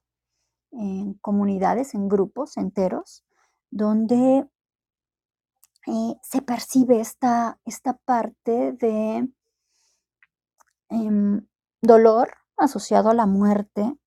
en 0.71 1.15
comunidades, 1.15 1.95
en 1.95 2.07
grupos 2.07 2.55
enteros, 2.55 3.25
donde 3.69 4.47
eh, 5.85 6.15
se 6.21 6.41
percibe 6.43 7.01
esta, 7.01 7.59
esta 7.65 7.97
parte 7.97 8.71
de 8.71 9.29
em, 10.87 11.45
dolor 11.81 12.35
asociado 12.55 13.09
a 13.09 13.13
la 13.13 13.25
muerte, 13.25 13.97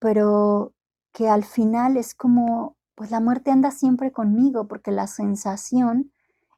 pero 0.00 0.74
que 1.12 1.28
al 1.28 1.44
final 1.44 1.96
es 1.96 2.14
como 2.14 2.76
pues 2.96 3.10
la 3.10 3.20
muerte 3.20 3.50
anda 3.50 3.70
siempre 3.70 4.12
conmigo 4.12 4.66
porque 4.66 4.90
la 4.90 5.06
sensación 5.06 6.12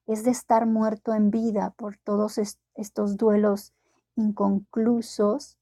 es 0.06 0.24
de 0.24 0.30
estar 0.30 0.66
muerto 0.66 1.14
en 1.14 1.30
vida 1.30 1.74
por 1.76 1.98
todos 1.98 2.38
estos 2.74 3.16
duelos 3.16 3.72
inconclusos 4.16 5.58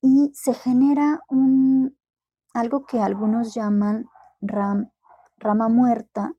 y 0.00 0.32
se 0.34 0.54
genera 0.54 1.20
un, 1.28 1.96
algo 2.54 2.86
que 2.86 3.00
algunos 3.00 3.54
llaman 3.54 4.08
rama 4.40 5.68
muerta 5.68 6.32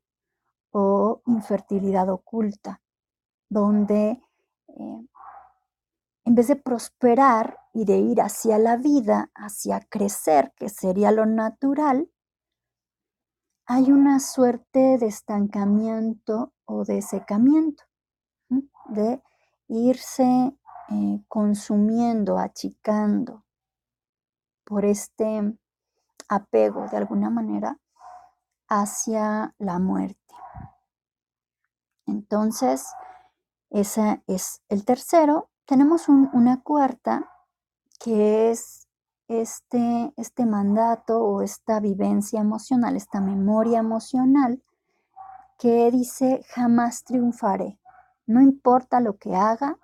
o 0.72 1.22
infertilidad 1.28 2.10
oculta, 2.10 2.82
donde 3.50 4.22
eh, 4.68 5.08
en 6.26 6.36
vez 6.36 6.48
de 6.48 6.56
prosperar 6.56 7.61
y 7.74 7.86
de 7.86 7.98
ir 7.98 8.22
hacia 8.22 8.58
la 8.58 8.78
vida, 8.78 9.32
hacia 9.36 9.80
crecer, 9.82 10.54
que 10.58 10.70
sería 10.70 11.12
lo 11.12 11.26
natural, 11.26 12.10
hay 13.66 13.92
una 13.92 14.20
suerte 14.20 14.98
de 14.98 15.08
estancamiento 15.08 16.54
o 16.66 16.84
de 16.84 17.02
secamiento, 17.02 17.84
de 18.90 19.22
irse 19.68 20.58
eh, 20.90 21.24
consumiendo, 21.30 22.38
achicando 22.38 23.46
por 24.66 24.84
este 24.84 25.58
apego 26.28 26.88
de 26.90 26.98
alguna 26.98 27.30
manera 27.30 27.80
hacia 28.68 29.56
la 29.58 29.80
muerte. 29.80 30.36
Entonces, 32.06 32.86
ese 33.70 34.22
es 34.28 34.62
el 34.68 34.84
tercero. 34.84 35.50
Tenemos 35.66 36.10
una 36.10 36.62
cuarta 36.62 37.32
que 38.04 38.52
es 38.52 38.88
este, 39.28 40.14
este 40.18 40.46
mandato 40.46 41.20
o 41.20 41.42
esta 41.42 41.80
vivencia 41.80 42.42
emocional, 42.42 42.96
esta 42.96 43.22
memoria 43.22 43.80
emocional 43.80 44.62
que 45.58 45.92
dice 45.92 46.44
jamás 46.50 47.04
triunfaré. 47.04 47.80
No 48.26 48.42
importa 48.42 49.00
lo 49.00 49.18
que 49.18 49.36
haga, 49.36 49.78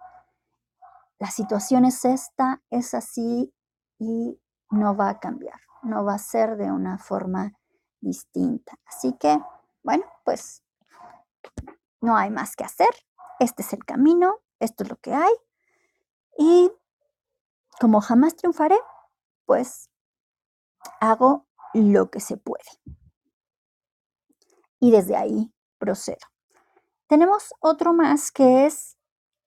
la 1.20 1.32
situación 1.32 1.86
es 1.86 2.06
esta, 2.06 2.62
es 2.70 2.94
así 2.94 3.54
y 4.00 4.40
no 4.70 4.96
va 4.96 5.10
a 5.10 5.20
cambiar, 5.20 5.60
no 5.84 6.04
va 6.04 6.16
a 6.16 6.20
ser 6.20 6.58
de 6.58 6.72
una 6.72 6.98
forma 6.98 7.54
distinta. 8.02 8.78
Así 8.86 9.14
que, 9.14 9.40
bueno, 9.84 10.04
pues 10.26 10.64
no 12.02 12.16
hay 12.16 12.30
más 12.30 12.56
que 12.56 12.64
hacer. 12.64 12.90
Este 13.40 13.62
es 13.62 13.74
el 13.74 13.86
camino, 13.86 14.40
esto 14.60 14.84
es 14.84 14.90
lo 14.90 14.98
que 14.98 15.14
hay. 15.14 15.34
Y 16.38 16.72
como 17.80 18.02
jamás 18.02 18.36
triunfaré, 18.36 18.78
pues 19.46 19.90
hago 21.00 21.48
lo 21.74 22.10
que 22.10 22.20
se 22.20 22.38
puede. 22.38 22.64
Y 24.80 24.92
desde 24.92 25.16
ahí 25.16 25.52
procedo. 25.78 26.18
Tenemos 27.08 27.54
otro 27.60 27.94
más 27.94 28.32
que 28.32 28.66
es, 28.66 28.98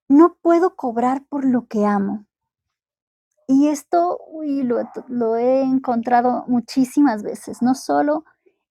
no 0.08 0.36
puedo 0.40 0.76
cobrar 0.76 1.24
por 1.26 1.44
lo 1.44 1.66
que 1.66 1.84
amo. 1.84 2.26
Y 3.46 3.68
esto 3.68 4.18
lo, 4.42 4.78
lo, 5.08 5.36
he 5.36 5.62
encontrado 5.62 6.44
muchísimas 6.46 7.22
veces, 7.22 7.62
no 7.62 7.74
solo 7.74 8.24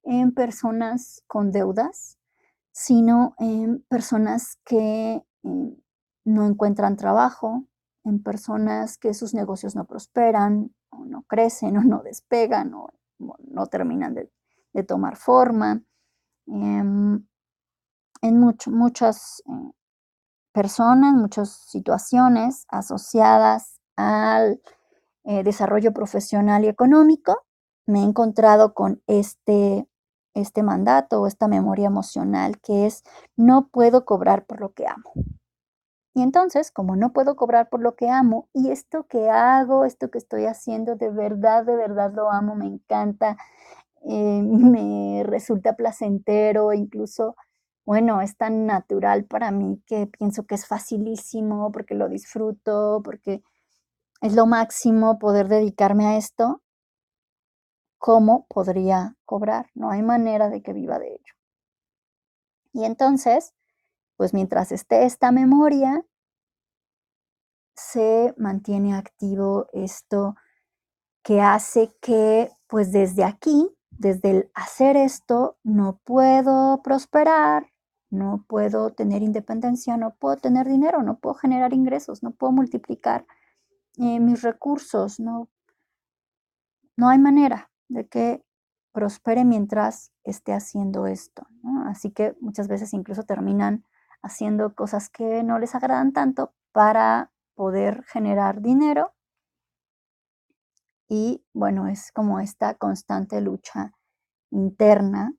en 0.03 0.33
personas 0.33 1.21
con 1.27 1.51
deudas, 1.51 2.17
sino 2.71 3.35
en 3.39 3.83
personas 3.89 4.57
que 4.63 5.21
eh, 5.43 5.77
no 6.23 6.45
encuentran 6.45 6.95
trabajo, 6.95 7.65
en 8.09 8.21
personas 8.21 8.97
que 8.97 9.13
sus 9.13 9.33
negocios 9.33 9.75
no 9.75 9.85
prosperan, 9.85 10.73
o 10.89 11.05
no 11.05 11.23
crecen, 11.23 11.77
o 11.77 11.83
no 11.83 12.01
despegan, 12.03 12.73
o 12.73 12.89
no 13.19 13.67
terminan 13.67 14.15
de, 14.15 14.29
tomar 14.83 15.17
forma. 15.17 15.83
Em, 16.47 17.25
en 18.21 18.39
muchas 18.67 19.43
eh, 19.45 19.71
personas, 20.53 21.13
muchas 21.13 21.49
situaciones 21.49 22.65
asociadas 22.69 23.79
al 23.97 24.61
eh, 25.25 25.43
desarrollo 25.43 25.93
profesional 25.93 26.63
y 26.63 26.67
económico, 26.67 27.45
me 27.85 28.01
he 28.01 28.03
encontrado 28.03 28.73
con 28.73 29.01
este, 29.07 29.87
este 30.33 30.63
mandato 30.63 31.21
o 31.21 31.27
esta 31.27 31.47
memoria 31.47 31.87
emocional 31.87 32.59
que 32.61 32.85
es 32.85 33.03
no 33.35 33.67
puedo 33.69 34.05
cobrar 34.05 34.45
por 34.45 34.61
lo 34.61 34.73
que 34.73 34.87
amo. 34.87 35.13
Y 36.19 36.21
entonces, 36.21 36.69
como 36.69 36.97
no 36.97 37.13
puedo 37.13 37.37
cobrar 37.37 37.69
por 37.69 37.79
lo 37.79 37.95
que 37.95 38.09
amo, 38.09 38.49
y 38.53 38.71
esto 38.71 39.07
que 39.07 39.29
hago, 39.29 39.85
esto 39.85 40.11
que 40.11 40.17
estoy 40.17 40.47
haciendo, 40.47 40.97
de 40.97 41.09
verdad, 41.09 41.63
de 41.63 41.77
verdad 41.77 42.11
lo 42.13 42.29
amo, 42.29 42.55
me 42.55 42.65
encanta, 42.65 43.37
eh, 44.03 44.41
me 44.43 45.23
resulta 45.25 45.77
placentero, 45.77 46.73
incluso, 46.73 47.37
bueno, 47.85 48.19
es 48.19 48.35
tan 48.35 48.65
natural 48.65 49.23
para 49.23 49.51
mí 49.51 49.81
que 49.85 50.07
pienso 50.07 50.43
que 50.45 50.55
es 50.55 50.67
facilísimo, 50.67 51.71
porque 51.71 51.95
lo 51.95 52.09
disfruto, 52.09 53.01
porque 53.01 53.41
es 54.21 54.35
lo 54.35 54.45
máximo 54.45 55.19
poder 55.19 55.47
dedicarme 55.47 56.05
a 56.07 56.17
esto. 56.17 56.61
¿Cómo 57.97 58.45
podría 58.49 59.15
cobrar? 59.23 59.67
No 59.73 59.89
hay 59.91 60.01
manera 60.01 60.49
de 60.49 60.61
que 60.61 60.73
viva 60.73 60.99
de 60.99 61.13
ello. 61.13 61.33
Y 62.73 62.83
entonces, 62.83 63.53
pues 64.19 64.33
mientras 64.33 64.73
esté 64.73 65.05
esta 65.05 65.31
memoria, 65.31 66.05
se 67.73 68.33
mantiene 68.35 68.93
activo 68.93 69.67
esto 69.71 70.35
que 71.23 71.39
hace 71.39 71.95
que, 72.01 72.51
pues 72.67 72.91
desde 72.91 73.23
aquí, 73.23 73.73
desde 73.91 74.31
el 74.31 74.51
hacer 74.55 74.97
esto, 74.97 75.57
no 75.63 76.01
puedo 76.03 76.81
prosperar, 76.83 77.67
no 78.09 78.43
puedo 78.45 78.89
tener 78.89 79.21
independencia, 79.21 79.95
no 79.95 80.13
puedo 80.15 80.35
tener 80.35 80.67
dinero, 80.67 81.01
no 81.01 81.17
puedo 81.19 81.35
generar 81.35 81.71
ingresos, 81.71 82.21
no 82.21 82.31
puedo 82.31 82.51
multiplicar 82.51 83.25
eh, 83.99 84.19
mis 84.19 84.41
recursos, 84.41 85.21
no, 85.21 85.47
no 86.97 87.07
hay 87.07 87.19
manera 87.19 87.71
de 87.87 88.05
que 88.05 88.43
prospere 88.91 89.45
mientras 89.45 90.11
esté 90.25 90.51
haciendo 90.51 91.07
esto. 91.07 91.47
Así 91.85 92.11
que 92.11 92.35
muchas 92.41 92.67
veces 92.67 92.93
incluso 92.93 93.23
terminan 93.23 93.85
haciendo 94.21 94.73
cosas 94.75 95.09
que 95.09 95.43
no 95.43 95.59
les 95.59 95.75
agradan 95.75 96.13
tanto 96.13 96.53
para 96.71 97.31
poder 97.55 98.03
generar 98.05 98.61
dinero. 98.61 99.13
Y 101.07 101.43
bueno, 101.53 101.87
es 101.87 102.11
como 102.11 102.39
esta 102.39 102.75
constante 102.75 103.41
lucha 103.41 103.93
interna, 104.51 105.33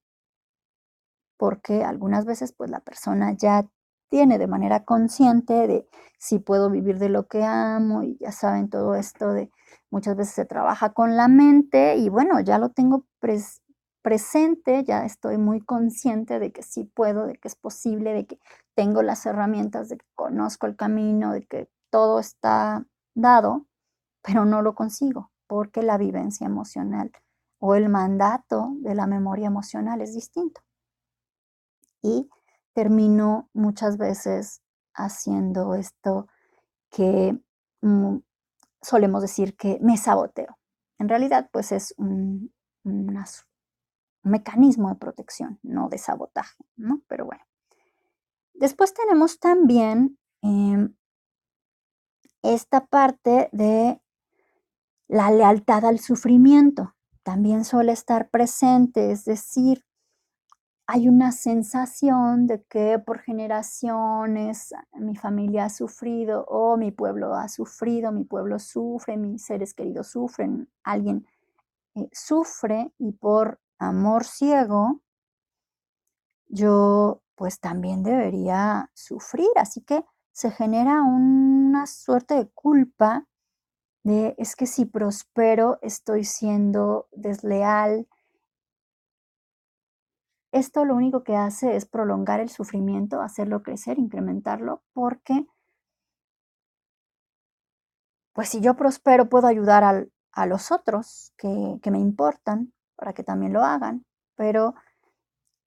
porque 1.37 1.85
algunas 1.85 2.27
veces 2.27 2.53
pues 2.53 2.71
la 2.71 2.81
persona 2.81 3.33
ya 3.33 3.67
tiene 4.11 4.39
de 4.39 4.49
manera 4.49 4.85
consciente 4.85 5.67
de 5.67 5.89
si 6.19 6.39
puedo 6.39 6.69
vivir 6.69 6.99
de 6.99 7.09
lo 7.09 7.29
que 7.29 7.45
amo 7.45 8.03
y 8.03 8.19
ya 8.21 8.33
saben 8.33 8.69
todo 8.69 8.95
esto 8.95 9.33
de 9.33 9.51
muchas 9.91 10.17
veces 10.17 10.35
se 10.35 10.45
trabaja 10.45 10.93
con 10.93 11.17
la 11.17 11.29
mente 11.29 11.97
y 11.97 12.09
bueno, 12.09 12.41
ya 12.41 12.59
lo 12.59 12.71
tengo 12.71 13.07
presente, 14.03 14.85
ya 14.85 15.07
estoy 15.07 15.39
muy 15.39 15.61
consciente 15.61 16.39
de 16.39 16.53
que 16.53 16.63
sí 16.63 16.85
puedo, 16.85 17.27
de 17.27 17.37
que 17.37 17.49
es 17.49 17.57
posible, 17.57 18.13
de 18.13 18.27
que 18.27 18.39
tengo 18.81 19.03
las 19.03 19.27
herramientas, 19.27 19.91
de 19.91 19.99
que 19.99 20.07
conozco 20.15 20.67
el 20.67 20.75
camino, 20.75 21.35
de 21.35 21.45
que 21.45 21.69
todo 21.91 22.19
está 22.19 22.87
dado, 23.15 23.67
pero 24.23 24.47
no 24.47 24.63
lo 24.63 24.75
consigo 24.75 25.31
porque 25.47 25.83
la 25.83 25.99
vivencia 25.99 26.47
emocional 26.47 27.13
o 27.59 27.75
el 27.75 27.91
mandato 27.91 28.71
de 28.77 28.95
la 28.95 29.07
memoria 29.07 29.49
emocional 29.49 30.01
es 30.01 30.15
distinto. 30.15 30.63
Y 32.01 32.31
termino 32.73 33.51
muchas 33.53 33.99
veces 33.99 34.63
haciendo 34.95 35.75
esto 35.75 36.27
que 36.89 37.39
mm, 37.83 38.17
solemos 38.81 39.21
decir 39.21 39.59
que 39.59 39.79
me 39.83 39.99
saboteo. 39.99 40.57
En 40.99 41.11
realidad, 41.11 41.51
pues 41.53 41.71
es 41.73 41.93
un, 41.99 42.51
mecanismo 44.23 44.89
de 44.89 44.95
protección, 44.95 45.59
no 45.63 45.91
de 45.91 45.99
sabotaje, 45.99 46.65
¿no? 46.77 47.03
Pero 47.09 47.27
bueno. 47.27 47.45
Después 48.61 48.93
tenemos 48.93 49.41
también 49.41 50.19
em, 50.43 50.95
esta 52.43 52.85
parte 52.85 53.49
de 53.53 54.03
la 55.09 55.31
lealtad 55.31 55.87
al 55.87 55.99
sufrimiento. 55.99 56.95
También 57.23 57.65
suele 57.65 57.93
estar 57.93 58.29
presente, 58.29 59.13
es 59.13 59.25
decir, 59.25 59.83
hay 60.87 61.09
una 61.09 61.33
sensación 61.33 62.47
de 62.47 62.63
que 62.65 62.99
por 62.99 63.21
generaciones 63.21 64.75
mi 64.93 65.17
familia 65.17 65.65
ha 65.65 65.71
sufrido 65.71 66.45
o 66.47 66.77
mi 66.77 66.91
pueblo 66.91 67.35
ha 67.35 67.49
sufrido, 67.49 68.13
mi 68.13 68.25
pueblo 68.25 68.59
sufre, 68.59 69.17
mis 69.17 69.43
seres 69.43 69.73
queridos 69.73 70.09
sufren, 70.09 70.69
alguien 70.83 71.27
eh, 71.95 72.11
sufre 72.13 72.93
y 72.99 73.13
por 73.13 73.59
amor 73.79 74.25
ciego 74.25 75.01
yo 76.49 77.23
pues 77.41 77.59
también 77.59 78.03
debería 78.03 78.91
sufrir. 78.93 79.49
Así 79.57 79.81
que 79.81 80.05
se 80.31 80.51
genera 80.51 81.03
una 81.03 81.87
suerte 81.87 82.35
de 82.35 82.51
culpa 82.51 83.27
de 84.05 84.35
es 84.37 84.55
que 84.57 84.67
si 84.67 84.85
prospero 84.85 85.79
estoy 85.81 86.25
siendo 86.25 87.09
desleal, 87.13 88.07
esto 90.53 90.85
lo 90.85 90.95
único 90.95 91.25
que 91.25 91.35
hace 91.35 91.77
es 91.77 91.87
prolongar 91.87 92.41
el 92.41 92.51
sufrimiento, 92.51 93.23
hacerlo 93.23 93.63
crecer, 93.63 93.99
incrementarlo, 93.99 94.83
porque 94.93 95.47
pues 98.35 98.51
si 98.51 98.61
yo 98.61 98.77
prospero 98.77 99.31
puedo 99.31 99.47
ayudar 99.47 100.11
a 100.33 100.47
los 100.47 100.71
otros 100.71 101.33
que, 101.39 101.79
que 101.83 101.91
me 101.91 102.01
importan 102.01 102.75
para 102.97 103.15
que 103.15 103.25
también 103.25 103.55
lo 103.55 103.63
hagan, 103.63 104.05
pero 104.35 104.75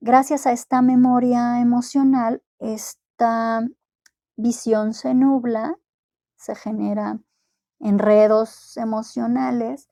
gracias 0.03 0.45
a 0.45 0.51
esta 0.51 0.81
memoria 0.81 1.61
emocional, 1.61 2.43
esta 2.59 3.65
visión 4.35 4.93
se 4.93 5.13
nubla, 5.13 5.77
se 6.35 6.55
genera 6.55 7.19
enredos 7.79 8.75
emocionales 8.75 9.87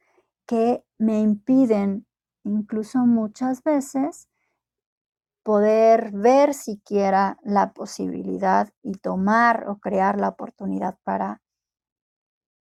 que 0.45 0.84
me 0.97 1.21
impiden 1.21 2.06
incluso 2.43 3.00
muchas 3.00 3.63
veces 3.63 4.28
poder 5.43 6.12
ver 6.12 6.54
siquiera 6.54 7.38
la 7.43 7.71
posibilidad 7.71 8.69
y 8.84 8.95
tomar 8.95 9.69
o 9.69 9.80
crear 9.80 10.19
la 10.19 10.28
oportunidad 10.28 10.97
para 11.04 11.41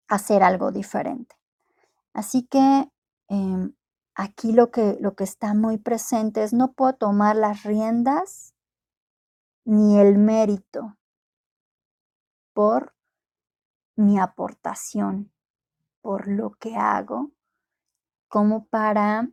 hacer 0.07 0.41
algo 0.41 0.71
diferente. 0.71 1.35
Así 2.13 2.47
que 2.47 2.89
em, 3.27 3.73
aquí 4.17 4.51
lo 4.51 4.71
que, 4.71 4.97
lo 4.99 5.15
que 5.15 5.23
está 5.23 5.53
muy 5.53 5.77
presente 5.77 6.43
es 6.43 6.51
no 6.51 6.73
puedo 6.73 6.93
tomar 6.93 7.35
las 7.35 7.63
riendas 7.63 8.55
ni 9.63 9.99
el 9.99 10.17
mérito 10.17 10.97
por 12.53 12.95
mi 13.95 14.19
aportación, 14.19 15.31
por 16.01 16.27
lo 16.27 16.51
que 16.53 16.75
hago, 16.75 17.31
como 18.27 18.65
para 18.65 19.29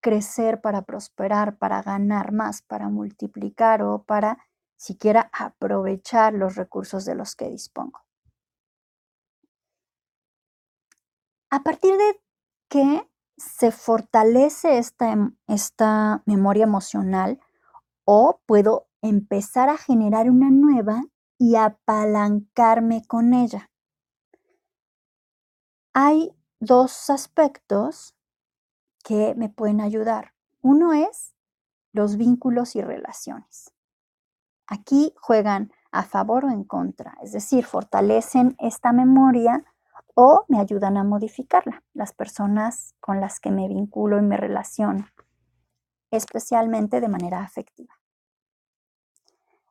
crecer, 0.00 0.60
para 0.60 0.82
prosperar, 0.82 1.56
para 1.56 1.82
ganar 1.82 2.32
más, 2.32 2.62
para 2.62 2.88
multiplicar 2.88 3.82
o 3.82 4.02
para 4.02 4.38
siquiera 4.76 5.30
aprovechar 5.32 6.34
los 6.34 6.56
recursos 6.56 7.04
de 7.04 7.14
los 7.14 7.36
que 7.36 7.48
dispongo. 7.48 8.00
A 11.50 11.62
partir 11.62 11.96
de 11.96 12.20
que 12.68 13.11
se 13.36 13.72
fortalece 13.72 14.78
esta, 14.78 15.12
em, 15.12 15.36
esta 15.46 16.22
memoria 16.26 16.64
emocional 16.64 17.40
o 18.04 18.40
puedo 18.46 18.88
empezar 19.00 19.68
a 19.68 19.76
generar 19.76 20.30
una 20.30 20.50
nueva 20.50 21.02
y 21.38 21.56
apalancarme 21.56 23.04
con 23.06 23.34
ella. 23.34 23.70
Hay 25.92 26.34
dos 26.60 27.10
aspectos 27.10 28.14
que 29.02 29.34
me 29.34 29.48
pueden 29.48 29.80
ayudar. 29.80 30.34
Uno 30.60 30.92
es 30.92 31.34
los 31.92 32.16
vínculos 32.16 32.76
y 32.76 32.82
relaciones. 32.82 33.72
Aquí 34.66 35.14
juegan 35.20 35.72
a 35.90 36.04
favor 36.04 36.44
o 36.46 36.50
en 36.50 36.64
contra, 36.64 37.18
es 37.22 37.32
decir, 37.32 37.64
fortalecen 37.66 38.56
esta 38.58 38.92
memoria 38.92 39.64
o 40.14 40.44
me 40.48 40.60
ayudan 40.60 40.96
a 40.96 41.04
modificarla, 41.04 41.82
las 41.94 42.12
personas 42.12 42.94
con 43.00 43.20
las 43.20 43.40
que 43.40 43.50
me 43.50 43.68
vinculo 43.68 44.18
y 44.18 44.22
me 44.22 44.36
relaciono. 44.36 45.06
especialmente 46.10 47.00
de 47.00 47.08
manera 47.08 47.42
afectiva. 47.42 47.98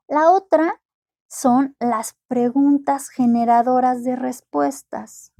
La 0.08 0.32
otra 0.32 0.82
son 1.28 1.76
las 1.80 2.18
preguntas 2.28 3.10
generadoras 3.10 4.04
de 4.04 4.16
respuestas. 4.16 5.32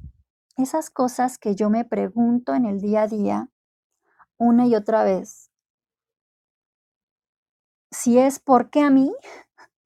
Esas 0.56 0.90
cosas 0.90 1.38
que 1.38 1.54
yo 1.56 1.70
me 1.70 1.84
pregunto 1.84 2.54
en 2.54 2.66
el 2.66 2.80
día 2.80 3.02
a 3.02 3.08
día 3.08 3.50
una 4.38 4.66
y 4.66 4.74
otra 4.74 5.04
vez. 5.04 5.50
Si 7.90 8.18
es 8.18 8.38
por 8.38 8.70
qué 8.70 8.80
a 8.80 8.90
mí, 8.90 9.12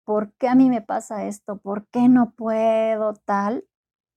por 0.05 0.33
qué 0.35 0.49
a 0.49 0.55
mí 0.55 0.71
me 0.71 0.83
pasa 0.83 1.25
esto, 1.25 1.57
por 1.59 1.89
qué 1.89 2.09
no 2.09 2.33
puedo 2.33 3.15
tal, 3.15 3.67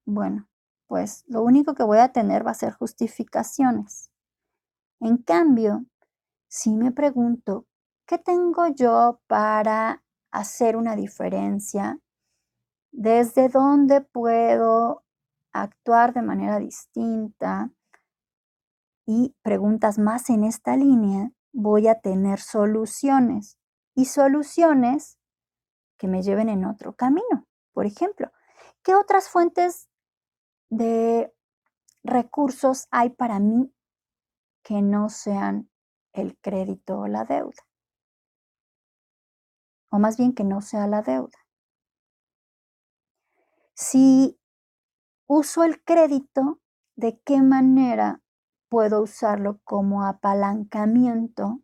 bueno, 0.06 0.48
pues 0.90 1.24
lo 1.28 1.44
único 1.44 1.76
que 1.76 1.84
voy 1.84 2.00
a 2.00 2.12
tener 2.12 2.46
va 2.46 2.52
a 2.52 2.56
ser 2.56 2.74
justificaciones. 2.74 4.10
En 5.00 5.18
cambio, 5.18 5.86
si 6.48 6.76
me 6.76 6.92
pregunto, 6.92 7.68
¿qué 8.08 8.18
tengo 8.18 8.66
yo 8.68 9.22
para 9.28 10.04
hacer 10.32 10.76
una 10.76 10.96
diferencia, 10.96 12.00
desde 12.92 13.50
dónde 13.50 14.02
puedo 14.02 15.04
actuar 15.52 16.14
de 16.14 16.24
manera 16.24 16.58
distinta 16.58 17.70
y 19.06 19.36
preguntas 19.44 20.00
más 20.00 20.32
en 20.32 20.44
esta 20.44 20.76
línea, 20.76 21.32
voy 21.54 21.88
a 21.88 22.00
tener 22.00 22.40
soluciones 22.40 23.60
y 23.94 24.06
soluciones 24.06 25.20
que 26.00 26.08
me 26.08 26.24
lleven 26.24 26.50
en 26.50 26.66
otro 26.66 26.96
camino. 26.96 27.46
Por 27.74 27.86
ejemplo, 27.86 28.32
¿qué 28.82 28.96
otras 28.96 29.30
fuentes 29.30 29.89
de 30.70 31.34
recursos 32.04 32.88
hay 32.92 33.10
para 33.10 33.40
mí 33.40 33.74
que 34.64 34.82
no 34.82 35.10
sean 35.10 35.70
el 36.14 36.38
crédito 36.40 37.00
o 37.00 37.08
la 37.08 37.26
deuda? 37.26 37.70
o 39.90 40.00
más 40.00 40.18
bien 40.18 40.34
que 40.34 40.44
no 40.44 40.62
sea 40.62 40.88
la 40.88 41.02
deuda. 41.02 41.38
Si 43.74 44.40
uso 45.28 45.64
el 45.64 45.84
crédito, 45.84 46.60
¿de 46.96 47.20
qué 47.22 47.42
manera 47.42 48.22
puedo 48.70 49.02
usarlo 49.02 49.60
como 49.64 50.06
apalancamiento 50.06 51.62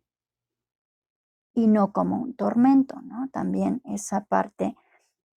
y 1.54 1.66
no 1.68 1.92
como 1.92 2.22
un 2.22 2.34
tormento? 2.34 3.00
¿no? 3.02 3.28
También 3.30 3.80
esa 3.84 4.24
parte 4.24 4.76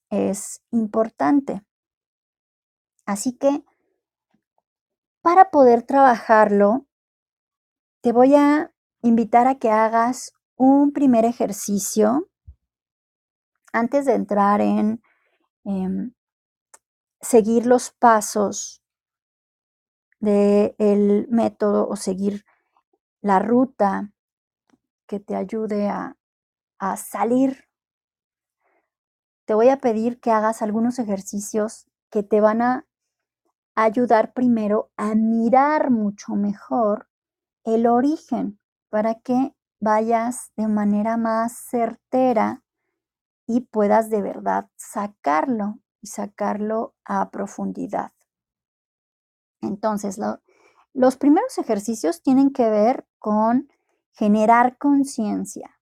es 0.09 0.61
importante. 0.71 1.63
Así 3.07 3.37
que 3.37 3.63
para 5.21 5.49
poder 5.49 5.83
trabajarlo, 5.83 6.85
te 8.01 8.11
voy 8.11 8.35
a 8.35 8.73
invitar 9.01 9.47
a 9.47 9.55
que 9.55 9.71
hagas 9.71 10.33
un 10.57 10.91
primer 10.91 11.23
ejercicio 11.23 12.29
antes 13.71 14.05
de 14.05 14.13
entrar 14.13 14.59
en 14.59 15.01
em, 15.63 16.13
seguir 17.21 17.65
los 17.65 17.91
pasos 17.91 18.83
del 20.19 21.27
método 21.29 21.87
o 21.87 21.95
seguir 21.95 22.43
la 23.21 23.39
ruta 23.39 24.11
que 25.07 25.21
te 25.21 25.35
ayude 25.35 25.87
a, 25.87 26.17
a 26.79 26.97
salir, 26.97 27.69
te 29.45 29.53
voy 29.53 29.69
a 29.69 29.77
pedir 29.77 30.19
que 30.19 30.31
hagas 30.31 30.61
algunos 30.61 30.99
ejercicios 30.99 31.87
que 32.09 32.23
te 32.23 32.41
van 32.41 32.61
a 32.61 32.87
ayudar 33.77 34.33
primero 34.33 34.89
a 34.97 35.13
mirar 35.13 35.91
mucho 35.91 36.33
mejor 36.33 37.07
el 37.63 37.85
origen 37.85 38.59
para 38.89 39.19
que 39.19 39.55
vayas 39.79 40.51
de 40.55 40.67
manera 40.67 41.15
más 41.15 41.53
certera 41.69 42.63
y 43.45 43.61
puedas 43.61 44.09
de 44.09 44.23
verdad 44.23 44.67
sacarlo 44.77 45.77
y 46.01 46.07
sacarlo 46.07 46.95
a 47.05 47.29
profundidad. 47.29 48.11
Entonces, 49.61 50.19
los 50.93 51.17
primeros 51.17 51.59
ejercicios 51.59 52.23
tienen 52.23 52.49
que 52.49 52.71
ver 52.71 53.05
con 53.19 53.71
generar 54.11 54.79
conciencia, 54.79 55.79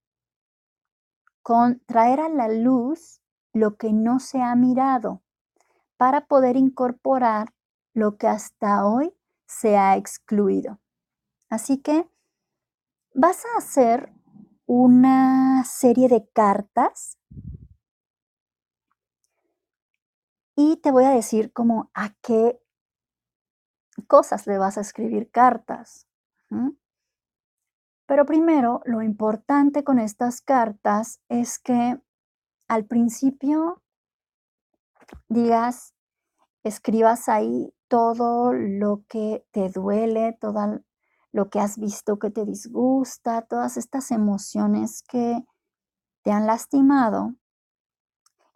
con 1.41 1.79
traer 1.85 2.19
a 2.19 2.27
la 2.27 2.49
luz 2.49 3.21
lo 3.53 3.77
que 3.77 3.93
no 3.93 4.19
se 4.19 4.41
ha 4.41 4.53
mirado 4.55 5.21
para 5.95 6.27
poder 6.27 6.57
incorporar 6.57 7.54
lo 7.95 8.17
que 8.17 8.27
hasta 8.27 8.85
hoy 8.85 9.15
se 9.47 9.77
ha 9.77 9.95
excluido. 9.95 10.79
Así 11.49 11.81
que 11.81 12.07
vas 13.13 13.43
a 13.45 13.57
hacer 13.57 14.13
una 14.67 15.63
serie 15.63 16.09
de 16.09 16.27
cartas 16.29 17.17
y 20.55 20.77
te 20.77 20.91
voy 20.91 21.05
a 21.05 21.11
decir 21.11 21.53
como 21.53 21.89
a 21.93 22.13
qué 22.21 22.61
cosas 24.07 24.45
le 24.45 24.57
vas 24.57 24.77
a 24.77 24.81
escribir 24.81 25.31
cartas. 25.31 26.07
Pero 28.07 28.25
primero, 28.25 28.81
lo 28.85 29.01
importante 29.01 29.85
con 29.85 29.99
estas 29.99 30.41
cartas 30.41 31.21
es 31.29 31.59
que 31.59 31.99
al 32.67 32.85
principio 32.85 33.81
digas, 35.29 35.94
escribas 36.65 37.29
ahí 37.29 37.71
todo 37.87 38.51
lo 38.51 39.03
que 39.07 39.45
te 39.51 39.69
duele, 39.69 40.35
todo 40.41 40.81
lo 41.31 41.49
que 41.49 41.59
has 41.59 41.77
visto 41.77 42.17
que 42.17 42.31
te 42.31 42.43
disgusta, 42.43 43.43
todas 43.43 43.77
estas 43.77 44.09
emociones 44.09 45.03
que 45.03 45.45
te 46.23 46.31
han 46.31 46.47
lastimado. 46.47 47.35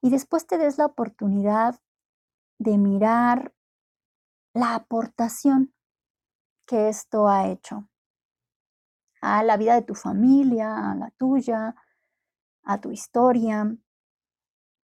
Y 0.02 0.10
después 0.10 0.48
te 0.48 0.58
des 0.58 0.80
la 0.80 0.88
oportunidad 0.88 1.80
de 2.58 2.80
mirar 2.80 3.54
la 4.54 4.74
aportación 4.74 5.76
que 6.66 6.90
esto 6.90 7.28
ha 7.28 7.48
hecho 7.48 7.88
a 9.22 9.44
la 9.44 9.56
vida 9.58 9.76
de 9.76 9.84
tu 9.84 9.94
familia, 9.94 10.92
a 10.92 10.96
la 10.96 11.12
tuya, 11.12 11.76
a 12.64 12.82
tu 12.82 12.92
historia, 12.92 13.76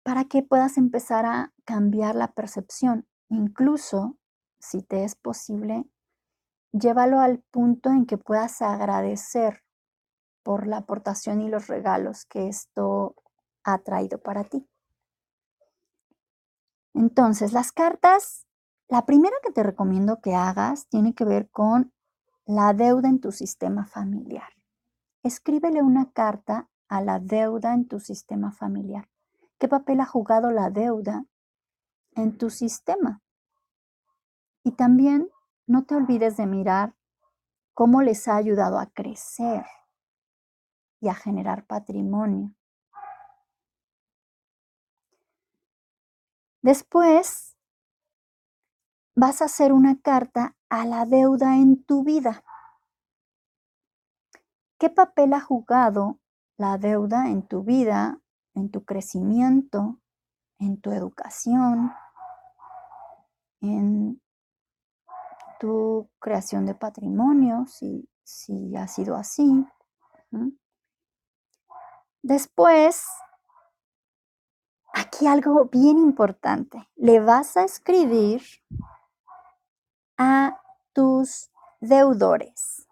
para 0.03 0.25
que 0.25 0.43
puedas 0.43 0.77
empezar 0.77 1.25
a 1.25 1.53
cambiar 1.63 2.13
la 2.13 2.31
percepción. 2.33 3.07
Incluso, 3.29 4.17
si 4.59 4.81
te 4.81 5.03
es 5.03 5.15
posible, 5.15 5.89
llévalo 6.71 7.19
al 7.19 7.39
punto 7.39 7.89
en 7.89 8.05
que 8.05 8.17
puedas 8.17 8.61
agradecer 8.61 9.63
por 10.43 10.67
la 10.67 10.77
aportación 10.77 11.41
y 11.41 11.49
los 11.49 11.67
regalos 11.67 12.25
que 12.25 12.47
esto 12.47 13.15
ha 13.63 13.79
traído 13.79 14.19
para 14.19 14.43
ti. 14.43 14.67
Entonces, 16.93 17.51
las 17.51 17.71
cartas, 17.71 18.45
la 18.87 19.05
primera 19.05 19.35
que 19.43 19.51
te 19.51 19.63
recomiendo 19.63 20.21
que 20.21 20.35
hagas 20.35 20.87
tiene 20.87 21.13
que 21.13 21.25
ver 21.25 21.49
con 21.49 21.93
la 22.45 22.73
deuda 22.73 23.09
en 23.09 23.19
tu 23.19 23.31
sistema 23.31 23.85
familiar. 23.85 24.49
Escríbele 25.23 25.81
una 25.81 26.11
carta 26.11 26.69
a 26.87 27.01
la 27.01 27.19
deuda 27.19 27.73
en 27.73 27.87
tu 27.87 27.99
sistema 27.99 28.51
familiar. 28.51 29.09
¿Qué 29.57 29.67
papel 29.67 29.99
ha 29.99 30.05
jugado 30.05 30.51
la 30.51 30.69
deuda 30.69 31.25
en 32.15 32.37
tu 32.37 32.49
sistema? 32.49 33.21
Y 34.63 34.71
también 34.71 35.29
no 35.67 35.85
te 35.85 35.95
olvides 35.95 36.37
de 36.37 36.47
mirar 36.47 36.95
cómo 37.73 38.01
les 38.01 38.27
ha 38.27 38.35
ayudado 38.35 38.79
a 38.79 38.87
crecer 38.87 39.65
y 40.99 41.09
a 41.09 41.13
generar 41.13 41.65
patrimonio. 41.65 42.55
Después 46.61 47.55
vas 49.15 49.41
a 49.41 49.45
hacer 49.45 49.71
una 49.71 49.99
carta 50.01 50.55
a 50.69 50.85
la 50.85 51.05
deuda 51.05 51.57
en 51.57 51.83
tu 51.83 52.03
vida. 52.03 52.43
¿Qué 54.79 54.89
papel 54.89 55.33
ha 55.33 55.41
jugado 55.41 56.19
la 56.57 56.77
deuda 56.77 57.29
en 57.29 57.47
tu 57.47 57.63
vida, 57.63 58.19
en 58.53 58.71
tu 58.71 58.83
crecimiento, 58.83 59.99
en 60.57 60.79
tu 60.81 60.91
educación, 60.91 61.93
en 63.71 64.21
tu 65.59 66.09
creación 66.19 66.65
de 66.65 66.75
patrimonio, 66.75 67.65
si, 67.67 68.09
si 68.23 68.75
ha 68.75 68.87
sido 68.87 69.15
así? 69.15 69.65
Después 72.21 73.05
aquí 74.93 75.27
algo 75.27 75.65
bien 75.65 75.97
importante. 75.99 76.89
Le 76.95 77.19
vas 77.19 77.57
a 77.57 77.63
escribir 77.63 78.41
a 80.17 80.59
tus 80.93 81.51
deudores, 81.79 82.87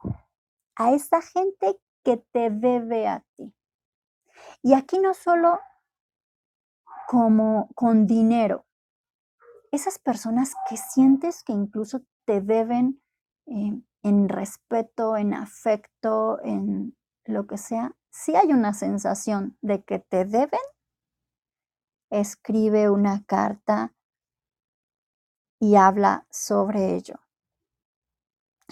a 0.76 0.92
esa 0.92 1.22
gente 1.22 1.80
que 2.04 2.18
te 2.18 2.50
debe 2.50 3.08
a 3.08 3.26
ti. 3.36 3.54
Y 4.62 4.74
aquí 4.74 5.00
no 5.00 5.14
solo 5.14 5.60
como 7.08 7.70
con 7.76 8.06
dinero, 8.06 8.66
esas 9.74 9.98
personas 9.98 10.54
que 10.70 10.78
sientes 10.78 11.44
que 11.44 11.52
incluso 11.52 12.02
te 12.26 12.42
deben 12.42 13.02
eh, 13.48 13.82
en 14.04 14.30
respeto, 14.30 15.18
en 15.18 15.34
afecto, 15.34 16.40
en 16.44 16.96
lo 17.26 17.48
que 17.48 17.58
sea, 17.58 17.96
si 18.12 18.36
hay 18.36 18.54
una 18.54 18.76
sensación 18.76 19.58
de 19.62 19.84
que 19.84 19.98
te 19.98 20.26
deben, 20.26 20.60
escribe 22.12 22.92
una 22.92 23.24
carta 23.26 23.96
y 25.60 25.76
habla 25.76 26.28
sobre 26.30 26.96
ello 26.96 27.16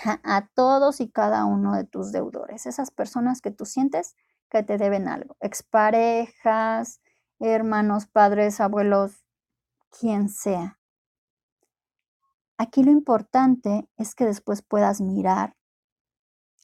a 0.05 0.47
todos 0.53 1.01
y 1.01 1.09
cada 1.09 1.45
uno 1.45 1.73
de 1.73 1.83
tus 1.83 2.11
deudores, 2.11 2.67
esas 2.67 2.91
personas 2.91 3.41
que 3.41 3.49
tú 3.49 3.65
sientes 3.65 4.15
que 4.49 4.61
te 4.61 4.77
deben 4.77 5.07
algo, 5.07 5.35
exparejas, 5.39 7.01
hermanos, 7.39 8.05
padres, 8.05 8.59
abuelos, 8.59 9.25
quien 9.89 10.29
sea. 10.29 10.80
Aquí 12.61 12.83
lo 12.83 12.91
importante 12.91 13.89
es 13.97 14.13
que 14.13 14.23
después 14.23 14.61
puedas 14.61 15.01
mirar 15.01 15.57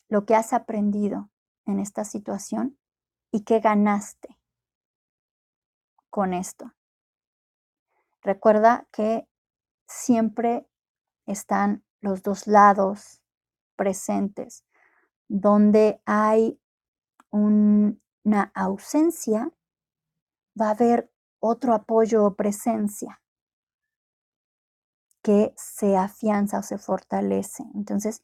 lo 0.09 0.27
que 0.27 0.35
has 0.35 0.53
aprendido 0.53 1.31
en 1.65 1.79
esta 1.79 2.05
situación 2.05 2.77
y 3.31 3.43
qué 3.45 3.61
ganaste 3.61 4.37
con 6.11 6.35
esto. 6.35 6.71
Recuerda 8.21 8.87
que 8.91 9.27
siempre 9.87 10.69
están 11.25 11.83
los 11.99 12.21
dos 12.21 12.45
lados 12.45 13.23
presentes. 13.75 14.67
Donde 15.27 15.99
hay 16.05 16.61
una 17.31 18.51
ausencia, 18.53 19.51
va 20.61 20.67
a 20.67 20.73
haber 20.73 21.11
otro 21.39 21.73
apoyo 21.73 22.23
o 22.23 22.35
presencia 22.35 23.19
que 25.28 25.53
se 25.57 25.97
afianza 25.97 26.59
o 26.59 26.63
se 26.63 26.78
fortalece. 26.78 27.65
Entonces, 27.75 28.21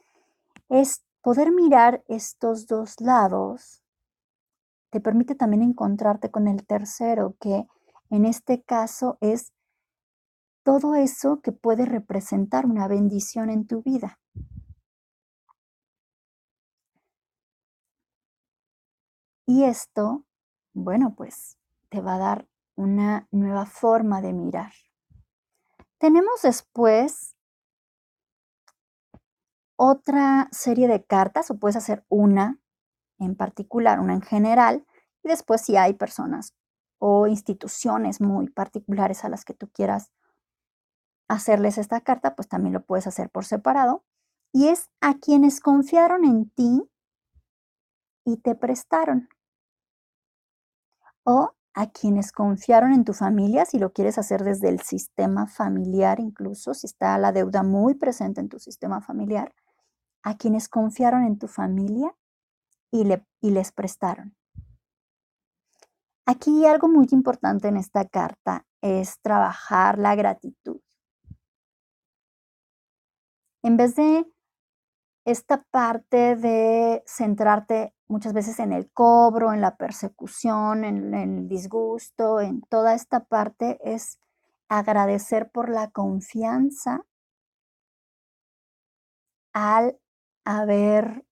es 0.69 1.03
poder 1.21 1.51
mirar 1.51 2.01
estos 2.07 2.65
dos 2.65 3.01
lados 3.01 3.83
te 4.89 5.01
permite 5.01 5.35
también 5.35 5.63
encontrarte 5.63 6.31
con 6.31 6.47
el 6.47 6.65
tercero, 6.65 7.35
que 7.41 7.67
en 8.09 8.23
este 8.23 8.61
caso 8.61 9.17
es 9.19 9.51
todo 10.63 10.95
eso 10.95 11.41
que 11.41 11.51
puede 11.51 11.83
representar 11.83 12.65
una 12.65 12.87
bendición 12.87 13.49
en 13.49 13.67
tu 13.67 13.81
vida. 13.81 14.17
Y 19.45 19.65
esto, 19.65 20.23
bueno, 20.73 21.15
pues 21.17 21.57
te 21.89 21.99
va 21.99 22.15
a 22.15 22.19
dar 22.19 22.47
una 22.75 23.27
nueva 23.29 23.65
forma 23.65 24.21
de 24.21 24.31
mirar. 24.31 24.71
Tenemos 26.03 26.41
después 26.41 27.33
otra 29.77 30.49
serie 30.51 30.89
de 30.89 31.05
cartas, 31.05 31.49
o 31.49 31.57
puedes 31.57 31.77
hacer 31.77 32.03
una 32.09 32.59
en 33.19 33.37
particular, 33.37 34.01
una 34.01 34.13
en 34.13 34.21
general, 34.21 34.85
y 35.23 35.29
después 35.29 35.61
si 35.61 35.77
hay 35.77 35.93
personas 35.93 36.55
o 36.99 37.27
instituciones 37.27 38.19
muy 38.19 38.49
particulares 38.49 39.23
a 39.23 39.29
las 39.29 39.45
que 39.45 39.53
tú 39.53 39.69
quieras 39.69 40.11
hacerles 41.29 41.77
esta 41.77 42.01
carta, 42.01 42.35
pues 42.35 42.49
también 42.49 42.73
lo 42.73 42.85
puedes 42.85 43.07
hacer 43.07 43.29
por 43.29 43.45
separado. 43.45 44.03
Y 44.51 44.67
es 44.67 44.89
a 44.99 45.13
quienes 45.19 45.61
confiaron 45.61 46.25
en 46.25 46.49
ti 46.49 46.83
y 48.25 48.41
te 48.41 48.55
prestaron. 48.55 49.29
O 51.23 51.53
a 51.73 51.89
quienes 51.89 52.31
confiaron 52.31 52.93
en 52.93 53.03
tu 53.03 53.13
familia, 53.13 53.65
si 53.65 53.79
lo 53.79 53.93
quieres 53.93 54.17
hacer 54.17 54.43
desde 54.43 54.69
el 54.69 54.81
sistema 54.81 55.47
familiar, 55.47 56.19
incluso 56.19 56.73
si 56.73 56.85
está 56.85 57.17
la 57.17 57.31
deuda 57.31 57.63
muy 57.63 57.95
presente 57.95 58.41
en 58.41 58.49
tu 58.49 58.59
sistema 58.59 59.01
familiar, 59.01 59.53
a 60.21 60.37
quienes 60.37 60.69
confiaron 60.69 61.23
en 61.23 61.39
tu 61.39 61.47
familia 61.47 62.15
y, 62.91 63.05
le, 63.05 63.25
y 63.41 63.51
les 63.51 63.71
prestaron. 63.71 64.35
Aquí 66.25 66.65
algo 66.65 66.87
muy 66.87 67.07
importante 67.11 67.67
en 67.67 67.77
esta 67.77 68.07
carta 68.07 68.65
es 68.81 69.19
trabajar 69.21 69.97
la 69.97 70.15
gratitud. 70.15 70.79
En 73.63 73.77
vez 73.77 73.95
de 73.95 74.25
esta 75.25 75.63
parte 75.63 76.35
de 76.35 77.03
centrarte 77.07 77.93
muchas 78.13 78.33
veces 78.33 78.59
en 78.59 78.71
el 78.71 78.91
cobro, 78.91 79.53
en 79.53 79.59
la 79.61 79.75
persecución, 79.75 80.83
en, 80.83 81.15
el 81.15 81.47
disgusto, 81.47 82.39
en 82.39 82.61
toda 82.61 82.93
esta 82.93 83.21
parte, 83.21 83.79
es 83.83 84.19
agradecer 84.69 85.49
por 85.49 85.67
la 85.67 85.89
confianza 85.89 87.05
al 89.51 89.97
haber 90.45 91.25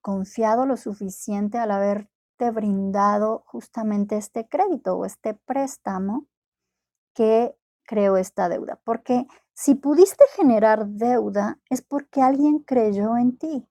confiado 0.00 0.64
lo 0.64 0.78
suficiente, 0.78 1.58
al 1.58 1.70
haberte 1.70 2.50
brindado 2.50 3.42
justamente 3.44 4.16
este 4.16 4.48
crédito 4.48 4.96
o 4.96 5.04
este 5.04 5.34
préstamo 5.34 6.26
que 7.14 7.54
creó 7.82 8.16
esta 8.16 8.48
deuda. 8.48 8.80
Porque 8.84 9.26
si 9.52 9.74
pudiste 9.74 10.24
generar 10.34 10.86
deuda 10.86 11.60
es 11.68 11.82
porque 11.82 12.22
alguien 12.22 12.60
creyó 12.60 13.18
en 13.18 13.36
ti, 13.36 13.68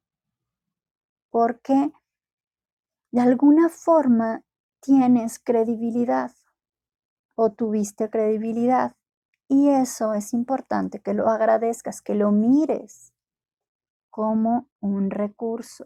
porque 1.31 1.91
de 3.16 3.22
alguna 3.22 3.70
forma 3.70 4.43
tienes 4.82 5.39
credibilidad 5.39 6.34
o 7.36 7.53
tuviste 7.53 8.09
credibilidad. 8.09 8.97
Y 9.47 9.70
eso 9.70 10.13
es 10.13 10.34
importante, 10.34 10.99
que 10.99 11.13
lo 11.13 11.30
agradezcas, 11.30 12.01
que 12.01 12.13
lo 12.13 12.34
mires 12.34 13.13
como 14.09 14.68
un 14.82 15.11
recurso. 15.11 15.86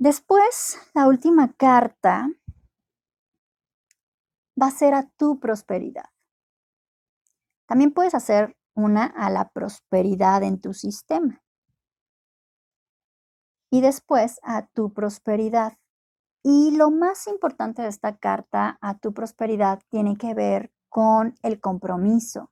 Después, 0.00 0.80
la 0.92 1.06
última 1.06 1.52
carta 1.52 2.28
va 4.60 4.66
a 4.66 4.72
ser 4.72 4.94
a 4.94 5.08
tu 5.16 5.38
prosperidad. 5.38 6.10
También 7.68 7.92
puedes 7.92 8.16
hacer 8.16 8.56
una 8.74 9.04
a 9.04 9.30
la 9.30 9.48
prosperidad 9.48 10.42
en 10.42 10.60
tu 10.60 10.74
sistema. 10.74 11.40
Y 13.70 13.80
después 13.80 14.38
a 14.42 14.66
tu 14.66 14.92
prosperidad. 14.92 15.78
Y 16.42 16.76
lo 16.76 16.90
más 16.90 17.26
importante 17.26 17.82
de 17.82 17.88
esta 17.88 18.16
carta, 18.16 18.78
a 18.80 18.98
tu 18.98 19.12
prosperidad, 19.12 19.80
tiene 19.88 20.16
que 20.16 20.34
ver 20.34 20.72
con 20.88 21.34
el 21.42 21.60
compromiso. 21.60 22.50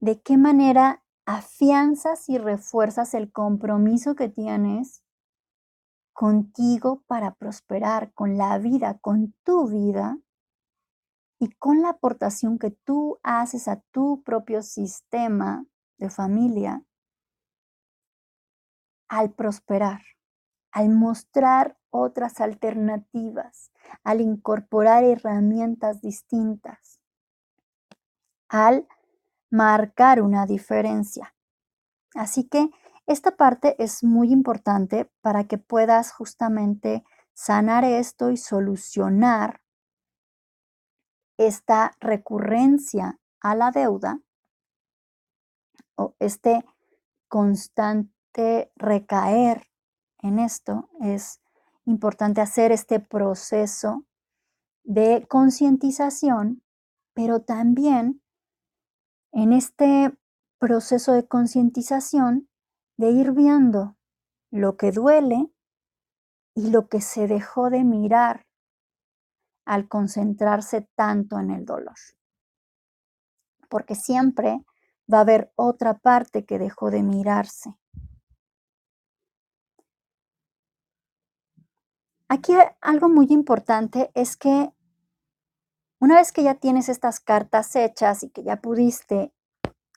¿De 0.00 0.20
qué 0.20 0.36
manera 0.36 1.02
afianzas 1.26 2.28
y 2.28 2.38
refuerzas 2.38 3.14
el 3.14 3.32
compromiso 3.32 4.14
que 4.14 4.28
tienes 4.28 5.02
contigo 6.12 7.02
para 7.06 7.34
prosperar, 7.34 8.12
con 8.14 8.38
la 8.38 8.58
vida, 8.58 8.98
con 9.00 9.34
tu 9.44 9.68
vida 9.68 10.18
y 11.38 11.50
con 11.50 11.82
la 11.82 11.90
aportación 11.90 12.58
que 12.58 12.70
tú 12.70 13.18
haces 13.22 13.68
a 13.68 13.80
tu 13.90 14.22
propio 14.22 14.62
sistema 14.62 15.66
de 15.98 16.08
familia 16.08 16.85
al 19.08 19.32
prosperar, 19.32 20.02
al 20.72 20.88
mostrar 20.90 21.78
otras 21.90 22.40
alternativas, 22.40 23.70
al 24.04 24.20
incorporar 24.20 25.04
herramientas 25.04 26.00
distintas, 26.00 27.00
al 28.48 28.86
marcar 29.50 30.22
una 30.22 30.46
diferencia. 30.46 31.34
Así 32.14 32.44
que 32.44 32.70
esta 33.06 33.36
parte 33.36 33.76
es 33.82 34.02
muy 34.02 34.32
importante 34.32 35.10
para 35.20 35.44
que 35.44 35.58
puedas 35.58 36.12
justamente 36.12 37.04
sanar 37.34 37.84
esto 37.84 38.30
y 38.30 38.36
solucionar 38.36 39.62
esta 41.36 41.92
recurrencia 42.00 43.18
a 43.40 43.54
la 43.54 43.70
deuda 43.70 44.20
o 45.96 46.14
este 46.18 46.64
constante 47.28 48.15
recaer 48.76 49.66
en 50.18 50.38
esto, 50.38 50.90
es 51.00 51.40
importante 51.84 52.40
hacer 52.40 52.72
este 52.72 53.00
proceso 53.00 54.04
de 54.84 55.26
concientización, 55.28 56.62
pero 57.14 57.42
también 57.42 58.22
en 59.32 59.52
este 59.52 60.16
proceso 60.58 61.12
de 61.12 61.26
concientización 61.26 62.48
de 62.96 63.10
ir 63.10 63.32
viendo 63.32 63.96
lo 64.50 64.76
que 64.76 64.92
duele 64.92 65.50
y 66.54 66.70
lo 66.70 66.88
que 66.88 67.00
se 67.00 67.26
dejó 67.26 67.70
de 67.70 67.84
mirar 67.84 68.46
al 69.66 69.88
concentrarse 69.88 70.88
tanto 70.94 71.38
en 71.38 71.50
el 71.50 71.64
dolor. 71.64 71.96
Porque 73.68 73.94
siempre 73.94 74.64
va 75.12 75.18
a 75.18 75.22
haber 75.22 75.52
otra 75.56 75.98
parte 75.98 76.46
que 76.46 76.58
dejó 76.58 76.90
de 76.90 77.02
mirarse. 77.02 77.74
Aquí 82.28 82.54
algo 82.80 83.08
muy 83.08 83.26
importante 83.30 84.10
es 84.14 84.36
que 84.36 84.72
una 86.00 86.16
vez 86.16 86.32
que 86.32 86.42
ya 86.42 86.56
tienes 86.56 86.88
estas 86.88 87.20
cartas 87.20 87.74
hechas 87.76 88.22
y 88.22 88.30
que 88.30 88.42
ya 88.42 88.60
pudiste 88.60 89.32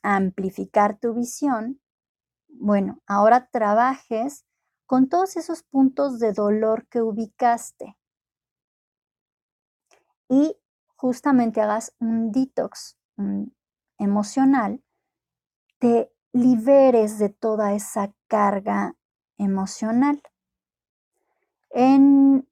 amplificar 0.03 0.97
tu 0.99 1.13
visión, 1.13 1.81
Bueno, 2.51 2.99
ahora 3.07 3.47
trabajes 3.51 4.45
con 4.85 5.07
todos 5.07 5.37
esos 5.37 5.63
puntos 5.63 6.19
de 6.19 6.33
dolor 6.33 6.87
que 6.87 7.01
ubicaste 7.01 7.95
y 10.27 10.57
justamente 10.95 11.61
hagas 11.61 11.95
un 11.99 12.31
detox 12.31 12.97
emocional, 13.97 14.83
te 15.79 16.11
liberes 16.33 17.17
de 17.19 17.29
toda 17.29 17.73
esa 17.73 18.13
carga 18.27 18.95
emocional. 19.37 20.21
En 21.71 22.47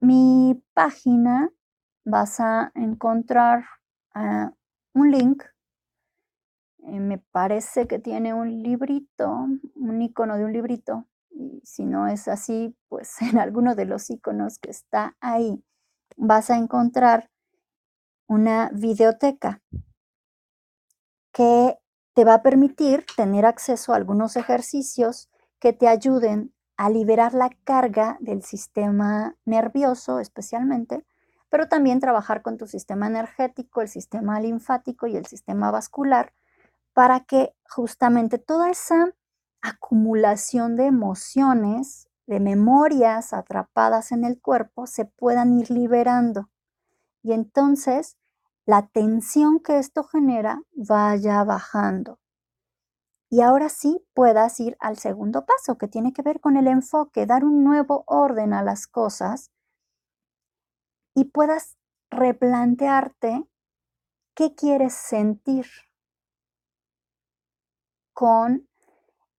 mi 0.00 0.62
página 0.74 1.50
vas 2.04 2.40
a 2.40 2.72
encontrar 2.74 3.64
ah, 4.14 4.52
un 4.92 5.10
link. 5.10 5.42
Eh, 6.78 7.00
me 7.00 7.18
parece 7.18 7.86
que 7.86 7.98
tiene 7.98 8.34
un 8.34 8.62
librito, 8.62 9.46
un 9.76 10.02
icono 10.02 10.36
de 10.36 10.44
un 10.44 10.52
librito. 10.52 11.06
Y 11.30 11.62
si 11.64 11.84
no 11.84 12.06
es 12.06 12.28
así, 12.28 12.76
pues 12.88 13.20
en 13.22 13.38
alguno 13.38 13.74
de 13.74 13.86
los 13.86 14.10
iconos 14.10 14.58
que 14.58 14.70
está 14.70 15.16
ahí 15.20 15.64
vas 16.16 16.50
a 16.50 16.56
encontrar 16.56 17.30
una 18.28 18.70
videoteca 18.72 19.62
que 21.32 21.78
te 22.14 22.24
va 22.24 22.34
a 22.34 22.42
permitir 22.42 23.04
tener 23.16 23.44
acceso 23.44 23.92
a 23.92 23.96
algunos 23.96 24.36
ejercicios 24.36 25.28
que 25.58 25.72
te 25.72 25.88
ayuden 25.88 26.54
a 26.76 26.90
liberar 26.90 27.34
la 27.34 27.50
carga 27.64 28.16
del 28.20 28.42
sistema 28.42 29.36
nervioso 29.44 30.18
especialmente, 30.18 31.04
pero 31.48 31.68
también 31.68 32.00
trabajar 32.00 32.42
con 32.42 32.56
tu 32.58 32.66
sistema 32.66 33.06
energético, 33.06 33.80
el 33.80 33.88
sistema 33.88 34.40
linfático 34.40 35.06
y 35.06 35.16
el 35.16 35.26
sistema 35.26 35.70
vascular 35.70 36.32
para 36.94 37.20
que 37.20 37.54
justamente 37.68 38.38
toda 38.38 38.70
esa 38.70 39.14
acumulación 39.60 40.76
de 40.76 40.86
emociones, 40.86 42.08
de 42.26 42.40
memorias 42.40 43.32
atrapadas 43.32 44.12
en 44.12 44.24
el 44.24 44.40
cuerpo 44.40 44.86
se 44.86 45.04
puedan 45.04 45.52
ir 45.52 45.70
liberando. 45.70 46.48
Y 47.22 47.32
entonces 47.32 48.16
la 48.66 48.86
tensión 48.86 49.60
que 49.60 49.78
esto 49.78 50.04
genera 50.04 50.62
vaya 50.72 51.44
bajando. 51.44 52.18
Y 53.34 53.40
ahora 53.40 53.68
sí 53.68 54.00
puedas 54.14 54.60
ir 54.60 54.76
al 54.78 54.96
segundo 54.96 55.44
paso, 55.44 55.76
que 55.76 55.88
tiene 55.88 56.12
que 56.12 56.22
ver 56.22 56.38
con 56.38 56.56
el 56.56 56.68
enfoque, 56.68 57.26
dar 57.26 57.44
un 57.44 57.64
nuevo 57.64 58.04
orden 58.06 58.52
a 58.52 58.62
las 58.62 58.86
cosas 58.86 59.50
y 61.16 61.24
puedas 61.24 61.76
replantearte 62.12 63.44
qué 64.36 64.54
quieres 64.54 64.94
sentir 64.94 65.66
con 68.12 68.68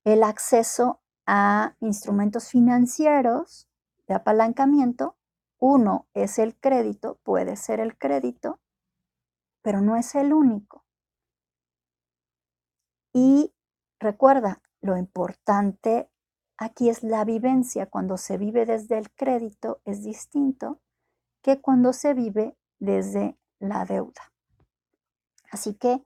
el 0.04 0.24
acceso 0.24 1.00
a 1.26 1.78
instrumentos 1.80 2.50
financieros 2.50 3.70
de 4.10 4.16
apalancamiento. 4.16 5.16
Uno 5.58 6.10
es 6.14 6.38
el 6.38 6.60
crédito, 6.60 7.18
puede 7.24 7.56
ser 7.56 7.80
el 7.80 7.98
crédito, 7.98 8.60
pero 9.62 9.80
no 9.80 9.96
es 9.96 10.16
el 10.16 10.34
único. 10.34 10.84
Y 13.14 13.55
Recuerda, 14.06 14.62
lo 14.82 14.98
importante 14.98 16.12
aquí 16.58 16.90
es 16.90 17.02
la 17.02 17.26
vivencia. 17.26 17.88
Cuando 17.88 18.18
se 18.18 18.38
vive 18.38 18.68
desde 18.68 19.00
el 19.00 19.10
crédito 19.10 19.82
es 19.84 20.04
distinto 20.04 20.80
que 21.42 21.60
cuando 21.60 21.92
se 21.92 22.14
vive 22.14 22.56
desde 22.78 23.36
la 23.58 23.84
deuda. 23.84 24.32
Así 25.50 25.74
que 25.74 26.06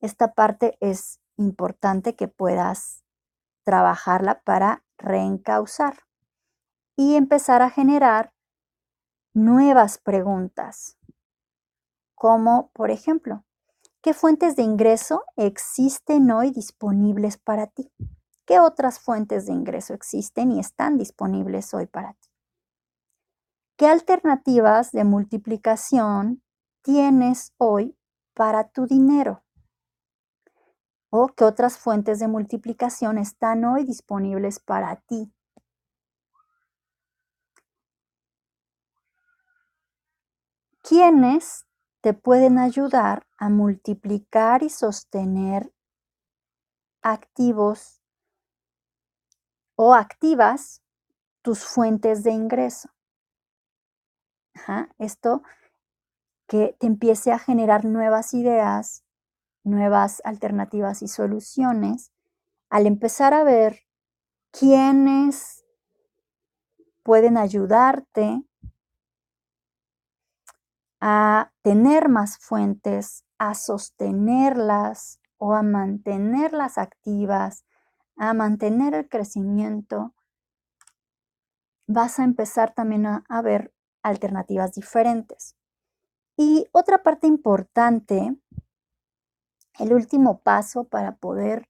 esta 0.00 0.34
parte 0.34 0.78
es 0.80 1.20
importante 1.36 2.16
que 2.16 2.26
puedas 2.26 3.04
trabajarla 3.62 4.40
para 4.40 4.82
reencauzar 4.96 5.96
y 6.96 7.14
empezar 7.14 7.62
a 7.62 7.70
generar 7.70 8.32
nuevas 9.32 9.98
preguntas, 9.98 10.98
como 12.16 12.72
por 12.72 12.90
ejemplo, 12.90 13.44
¿Qué 14.00 14.14
fuentes 14.14 14.54
de 14.54 14.62
ingreso 14.62 15.24
existen 15.36 16.30
hoy 16.30 16.52
disponibles 16.52 17.36
para 17.36 17.66
ti? 17.66 17.90
¿Qué 18.46 18.60
otras 18.60 19.00
fuentes 19.00 19.46
de 19.46 19.52
ingreso 19.52 19.92
existen 19.92 20.52
y 20.52 20.60
están 20.60 20.98
disponibles 20.98 21.74
hoy 21.74 21.86
para 21.86 22.12
ti? 22.12 22.28
¿Qué 23.76 23.88
alternativas 23.88 24.92
de 24.92 25.02
multiplicación 25.02 26.44
tienes 26.82 27.52
hoy 27.58 27.98
para 28.34 28.68
tu 28.68 28.86
dinero? 28.86 29.42
¿O 31.10 31.26
qué 31.28 31.42
otras 31.42 31.76
fuentes 31.76 32.20
de 32.20 32.28
multiplicación 32.28 33.18
están 33.18 33.64
hoy 33.64 33.82
disponibles 33.82 34.60
para 34.60 34.94
ti? 34.94 35.32
¿Quiénes 40.82 41.67
te 42.00 42.14
pueden 42.14 42.58
ayudar 42.58 43.26
a 43.36 43.48
multiplicar 43.48 44.62
y 44.62 44.70
sostener 44.70 45.72
activos 47.02 48.00
o 49.76 49.94
activas 49.94 50.82
tus 51.42 51.64
fuentes 51.64 52.22
de 52.22 52.32
ingreso. 52.32 52.90
esto 54.98 55.42
que 56.48 56.76
te 56.80 56.86
empiece 56.86 57.30
a 57.30 57.38
generar 57.38 57.84
nuevas 57.84 58.34
ideas, 58.34 59.04
nuevas 59.62 60.20
alternativas 60.24 61.02
y 61.02 61.08
soluciones, 61.08 62.10
al 62.68 62.86
empezar 62.86 63.34
a 63.34 63.44
ver 63.44 63.82
quiénes 64.50 65.64
pueden 67.02 67.36
ayudarte 67.36 68.42
a 71.00 71.52
tener 71.62 72.08
más 72.08 72.38
fuentes, 72.38 73.24
a 73.38 73.54
sostenerlas 73.54 75.20
o 75.36 75.54
a 75.54 75.62
mantenerlas 75.62 76.78
activas, 76.78 77.64
a 78.16 78.34
mantener 78.34 78.94
el 78.94 79.08
crecimiento, 79.08 80.14
vas 81.86 82.18
a 82.18 82.24
empezar 82.24 82.74
también 82.74 83.06
a, 83.06 83.42
ver 83.42 83.72
alternativas 84.02 84.72
diferentes. 84.74 85.56
Y 86.36 86.66
otra 86.72 87.02
parte 87.02 87.26
importante, 87.26 88.36
el 89.78 89.92
último 89.92 90.40
paso 90.40 90.84
para 90.84 91.16
poder 91.16 91.68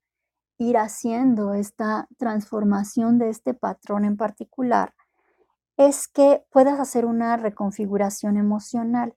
ir 0.59 0.77
haciendo 0.77 1.55
esta 1.55 2.09
transformación 2.19 3.19
de 3.19 3.31
este 3.31 3.55
patrón 3.55 4.05
en 4.05 4.17
particular, 4.17 4.95
es 5.79 6.09
que 6.09 6.45
puedas 6.51 6.81
hacer 6.81 7.07
una 7.07 7.37
reconfiguración 7.37 8.37
emocional. 8.37 9.17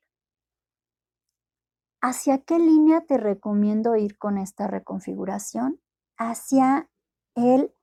¿Hacia 2.02 2.38
qué 2.44 2.60
línea 2.60 3.02
te 3.02 3.18
recomiendo 3.18 3.96
ir 3.96 4.18
con 4.18 4.38
esta 4.38 4.68
reconfiguración? 4.68 5.82
Hacia 6.18 6.88
el 7.36 7.74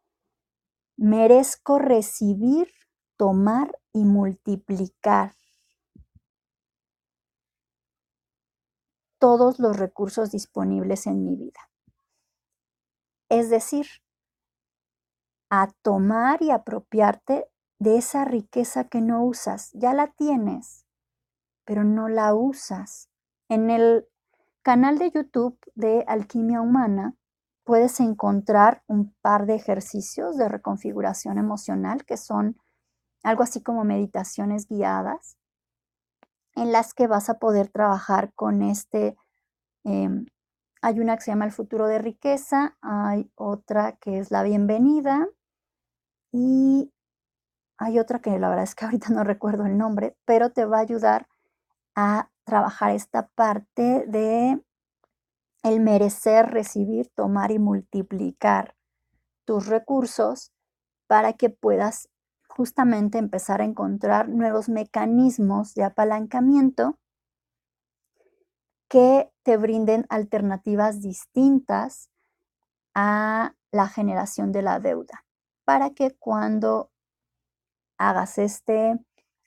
merezco 0.96 1.80
recibir, 1.80 2.72
tomar 3.16 3.76
y 3.92 4.04
multiplicar 4.04 5.34
todos 9.18 9.58
los 9.58 9.76
recursos 9.76 10.30
disponibles 10.30 11.08
en 11.08 11.24
mi 11.24 11.34
vida. 11.34 11.68
Es 13.28 13.50
decir, 13.50 13.86
a 15.50 15.68
tomar 15.82 16.42
y 16.42 16.52
apropiarte 16.52 17.50
de 17.78 17.96
esa 17.96 18.24
riqueza 18.24 18.84
que 18.84 19.00
no 19.00 19.24
usas. 19.24 19.70
Ya 19.72 19.94
la 19.94 20.08
tienes, 20.08 20.84
pero 21.64 21.84
no 21.84 22.08
la 22.08 22.34
usas. 22.34 23.08
En 23.48 23.70
el 23.70 24.06
canal 24.62 24.98
de 24.98 25.10
YouTube 25.10 25.58
de 25.74 26.04
Alquimia 26.06 26.60
Humana 26.60 27.14
puedes 27.64 28.00
encontrar 28.00 28.82
un 28.86 29.14
par 29.20 29.46
de 29.46 29.54
ejercicios 29.54 30.36
de 30.36 30.48
reconfiguración 30.48 31.38
emocional 31.38 32.04
que 32.04 32.16
son 32.16 32.58
algo 33.22 33.42
así 33.42 33.62
como 33.62 33.84
meditaciones 33.84 34.66
guiadas 34.68 35.36
en 36.54 36.72
las 36.72 36.94
que 36.94 37.06
vas 37.06 37.28
a 37.28 37.38
poder 37.38 37.68
trabajar 37.68 38.32
con 38.34 38.62
este... 38.62 39.16
Em, 39.84 40.26
hay 40.80 41.00
una 41.00 41.16
que 41.16 41.22
se 41.22 41.30
llama 41.32 41.44
el 41.44 41.52
futuro 41.52 41.86
de 41.88 41.98
riqueza, 41.98 42.76
hay 42.80 43.30
otra 43.34 43.96
que 43.96 44.18
es 44.18 44.30
la 44.30 44.42
bienvenida 44.44 45.26
y 46.30 46.92
hay 47.78 47.98
otra 47.98 48.18
que 48.20 48.38
la 48.38 48.48
verdad 48.48 48.64
es 48.64 48.74
que 48.74 48.84
ahorita 48.84 49.10
no 49.10 49.24
recuerdo 49.24 49.64
el 49.64 49.78
nombre, 49.78 50.16
pero 50.24 50.50
te 50.50 50.64
va 50.64 50.78
a 50.78 50.82
ayudar 50.82 51.28
a 51.94 52.28
trabajar 52.44 52.90
esta 52.90 53.28
parte 53.28 54.04
de 54.06 54.62
el 55.62 55.80
merecer, 55.80 56.50
recibir, 56.50 57.08
tomar 57.10 57.50
y 57.50 57.58
multiplicar 57.58 58.74
tus 59.44 59.66
recursos 59.66 60.52
para 61.06 61.32
que 61.32 61.50
puedas 61.50 62.08
justamente 62.48 63.18
empezar 63.18 63.60
a 63.60 63.64
encontrar 63.64 64.28
nuevos 64.28 64.68
mecanismos 64.68 65.74
de 65.74 65.84
apalancamiento 65.84 66.98
que 68.88 69.30
te 69.42 69.56
brinden 69.56 70.06
alternativas 70.08 71.00
distintas 71.00 72.10
a 72.94 73.54
la 73.70 73.86
generación 73.88 74.50
de 74.50 74.62
la 74.62 74.80
deuda, 74.80 75.24
para 75.64 75.90
que 75.90 76.16
cuando 76.16 76.90
hagas 77.98 78.38
este 78.38 78.98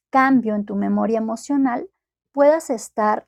cambio 0.10 0.56
en 0.56 0.66
tu 0.66 0.76
memoria 0.76 1.18
emocional, 1.18 1.89
puedas 2.32 2.70
estar 2.70 3.28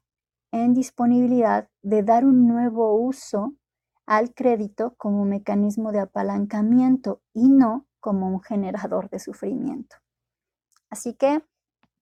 en 0.51 0.73
disponibilidad 0.73 1.69
de 1.81 2.03
dar 2.03 2.25
un 2.25 2.47
nuevo 2.47 2.93
uso 2.93 3.55
al 4.05 4.33
crédito 4.33 4.93
como 4.97 5.25
mecanismo 5.25 5.91
de 5.91 6.01
apalancamiento 6.01 7.21
y 7.33 7.49
no 7.49 7.87
como 7.99 8.27
un 8.27 8.41
generador 8.41 9.09
de 9.09 9.19
sufrimiento. 9.19 9.95
Así 10.89 11.15
que, 11.15 11.43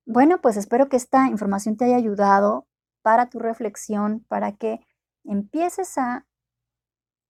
bueno, 0.06 0.42
pues 0.42 0.58
espero 0.58 0.90
que 0.90 0.98
esta 0.98 1.28
información 1.28 1.78
te 1.78 1.86
haya 1.86 1.96
ayudado 1.96 2.68
para 3.04 3.30
tu 3.30 3.40
reflexión, 3.40 4.26
para 4.28 4.54
que 4.54 4.82
empieces 5.24 5.98
a 5.98 6.26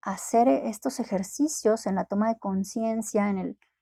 hacer 0.01 0.47
estos 0.47 0.99
ejercicios 0.99 1.85
en 1.85 1.95
la 1.95 2.05
toma 2.05 2.29
de 2.29 2.39
conciencia, 2.39 3.29
en 3.29 3.37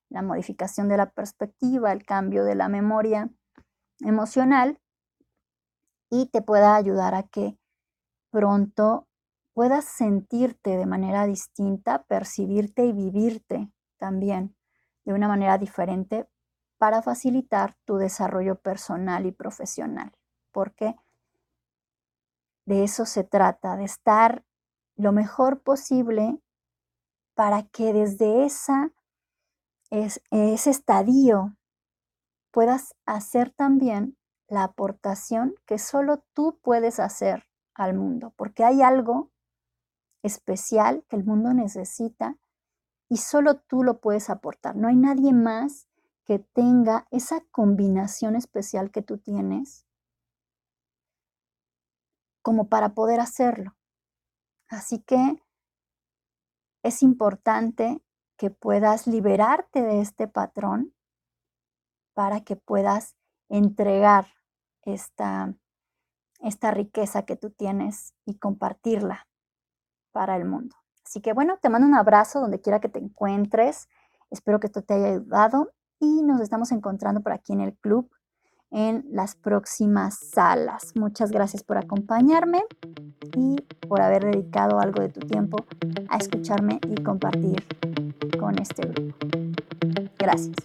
la 0.10 0.22
modificación 0.22 0.88
de 0.88 0.98
la 0.98 1.12
perspectiva, 1.12 1.92
el 1.92 2.06
cambio 2.06 2.44
de 2.44 2.56
la 2.56 2.68
memoria 2.68 3.30
emocional 4.02 4.80
y 6.10 6.28
te 6.28 6.42
pueda 6.42 6.76
ayudar 6.76 7.16
a 7.16 7.24
que 7.24 7.58
pronto 8.32 9.08
puedas 9.54 9.86
sentirte 9.86 10.78
de 10.78 10.86
manera 10.86 11.26
distinta, 11.26 12.04
percibirte 12.04 12.86
y 12.86 12.94
vivirte 12.94 13.72
también 13.98 14.56
de 15.06 15.14
una 15.14 15.28
manera 15.28 15.58
diferente 15.58 16.28
para 16.78 17.02
facilitar 17.02 17.76
tu 17.86 17.98
desarrollo 17.98 18.56
personal 18.56 19.26
y 19.26 19.32
profesional. 19.32 20.14
Porque 20.52 20.96
de 22.66 22.84
eso 22.84 23.06
se 23.06 23.24
trata, 23.24 23.76
de 23.76 23.84
estar 23.84 24.46
lo 24.96 25.12
mejor 25.12 25.62
posible 25.62 26.40
para 27.34 27.64
que 27.64 27.94
desde 27.94 28.46
esa, 28.46 28.92
ese 29.90 30.70
estadio 30.70 31.56
puedas 32.52 32.96
hacer 33.06 33.52
también 33.52 34.18
la 34.48 34.64
aportación 34.64 35.56
que 35.66 35.78
solo 35.78 36.24
tú 36.34 36.60
puedes 36.62 37.00
hacer 37.00 37.46
al 37.76 37.94
mundo, 37.94 38.34
porque 38.36 38.64
hay 38.64 38.82
algo 38.82 39.32
especial 40.24 41.06
que 41.08 41.16
el 41.16 41.24
mundo 41.24 41.54
necesita 41.54 42.38
y 43.10 43.18
solo 43.18 43.56
tú 43.56 43.84
lo 43.84 44.00
puedes 44.00 44.30
aportar. 44.30 44.76
No 44.76 44.88
hay 44.88 44.96
nadie 44.96 45.34
más 45.34 45.88
que 46.26 46.40
tenga 46.40 47.08
esa 47.10 47.42
combinación 47.52 48.36
especial 48.36 48.92
que 48.92 49.02
tú 49.02 49.18
tienes 49.18 49.86
como 52.42 52.70
para 52.70 52.94
poder 52.94 53.20
hacerlo. 53.20 53.76
Así 54.68 55.00
que 55.00 55.42
es 56.84 57.02
importante 57.02 58.02
que 58.40 58.50
puedas 58.50 59.06
liberarte 59.06 59.82
de 59.82 60.00
este 60.00 60.30
patrón 60.30 60.96
para 62.14 62.40
que 62.40 62.56
puedas 62.56 63.18
entregar 63.50 64.28
esta, 64.84 65.54
esta 66.40 66.72
riqueza 66.72 67.24
que 67.24 67.36
tú 67.36 67.52
tienes 67.52 68.16
y 68.26 68.40
compartirla 68.40 69.28
para 70.14 70.38
el 70.38 70.46
mundo. 70.46 70.78
Así 71.06 71.20
que 71.20 71.34
bueno, 71.34 71.58
te 71.62 71.70
mando 71.70 71.86
un 71.86 71.96
abrazo 71.96 72.40
donde 72.40 72.62
quiera 72.62 72.80
que 72.80 72.88
te 72.88 73.00
encuentres. 73.00 73.90
Espero 74.32 74.62
que 74.62 74.68
esto 74.68 74.84
te 74.84 74.94
haya 74.94 75.08
ayudado 75.10 75.74
y 76.00 76.24
nos 76.24 76.40
estamos 76.40 76.72
encontrando 76.72 77.22
por 77.22 77.34
aquí 77.34 77.52
en 77.52 77.60
el 77.60 77.76
club 77.76 78.10
en 78.72 79.06
las 79.12 79.36
próximas 79.36 80.18
salas. 80.18 80.94
Muchas 80.96 81.32
gracias 81.32 81.64
por 81.64 81.78
acompañarme 81.78 82.64
y 83.36 83.58
por 83.88 84.02
haber 84.02 84.26
dedicado 84.26 84.80
algo 84.80 85.02
de 85.02 85.10
tu 85.10 85.22
tiempo 85.22 85.58
a 86.10 86.18
escucharme 86.18 86.80
y 86.88 87.02
compartir 87.04 87.64
con 88.40 88.60
este 88.60 88.84
grupo. 88.88 89.16
Gracias. 90.18 90.56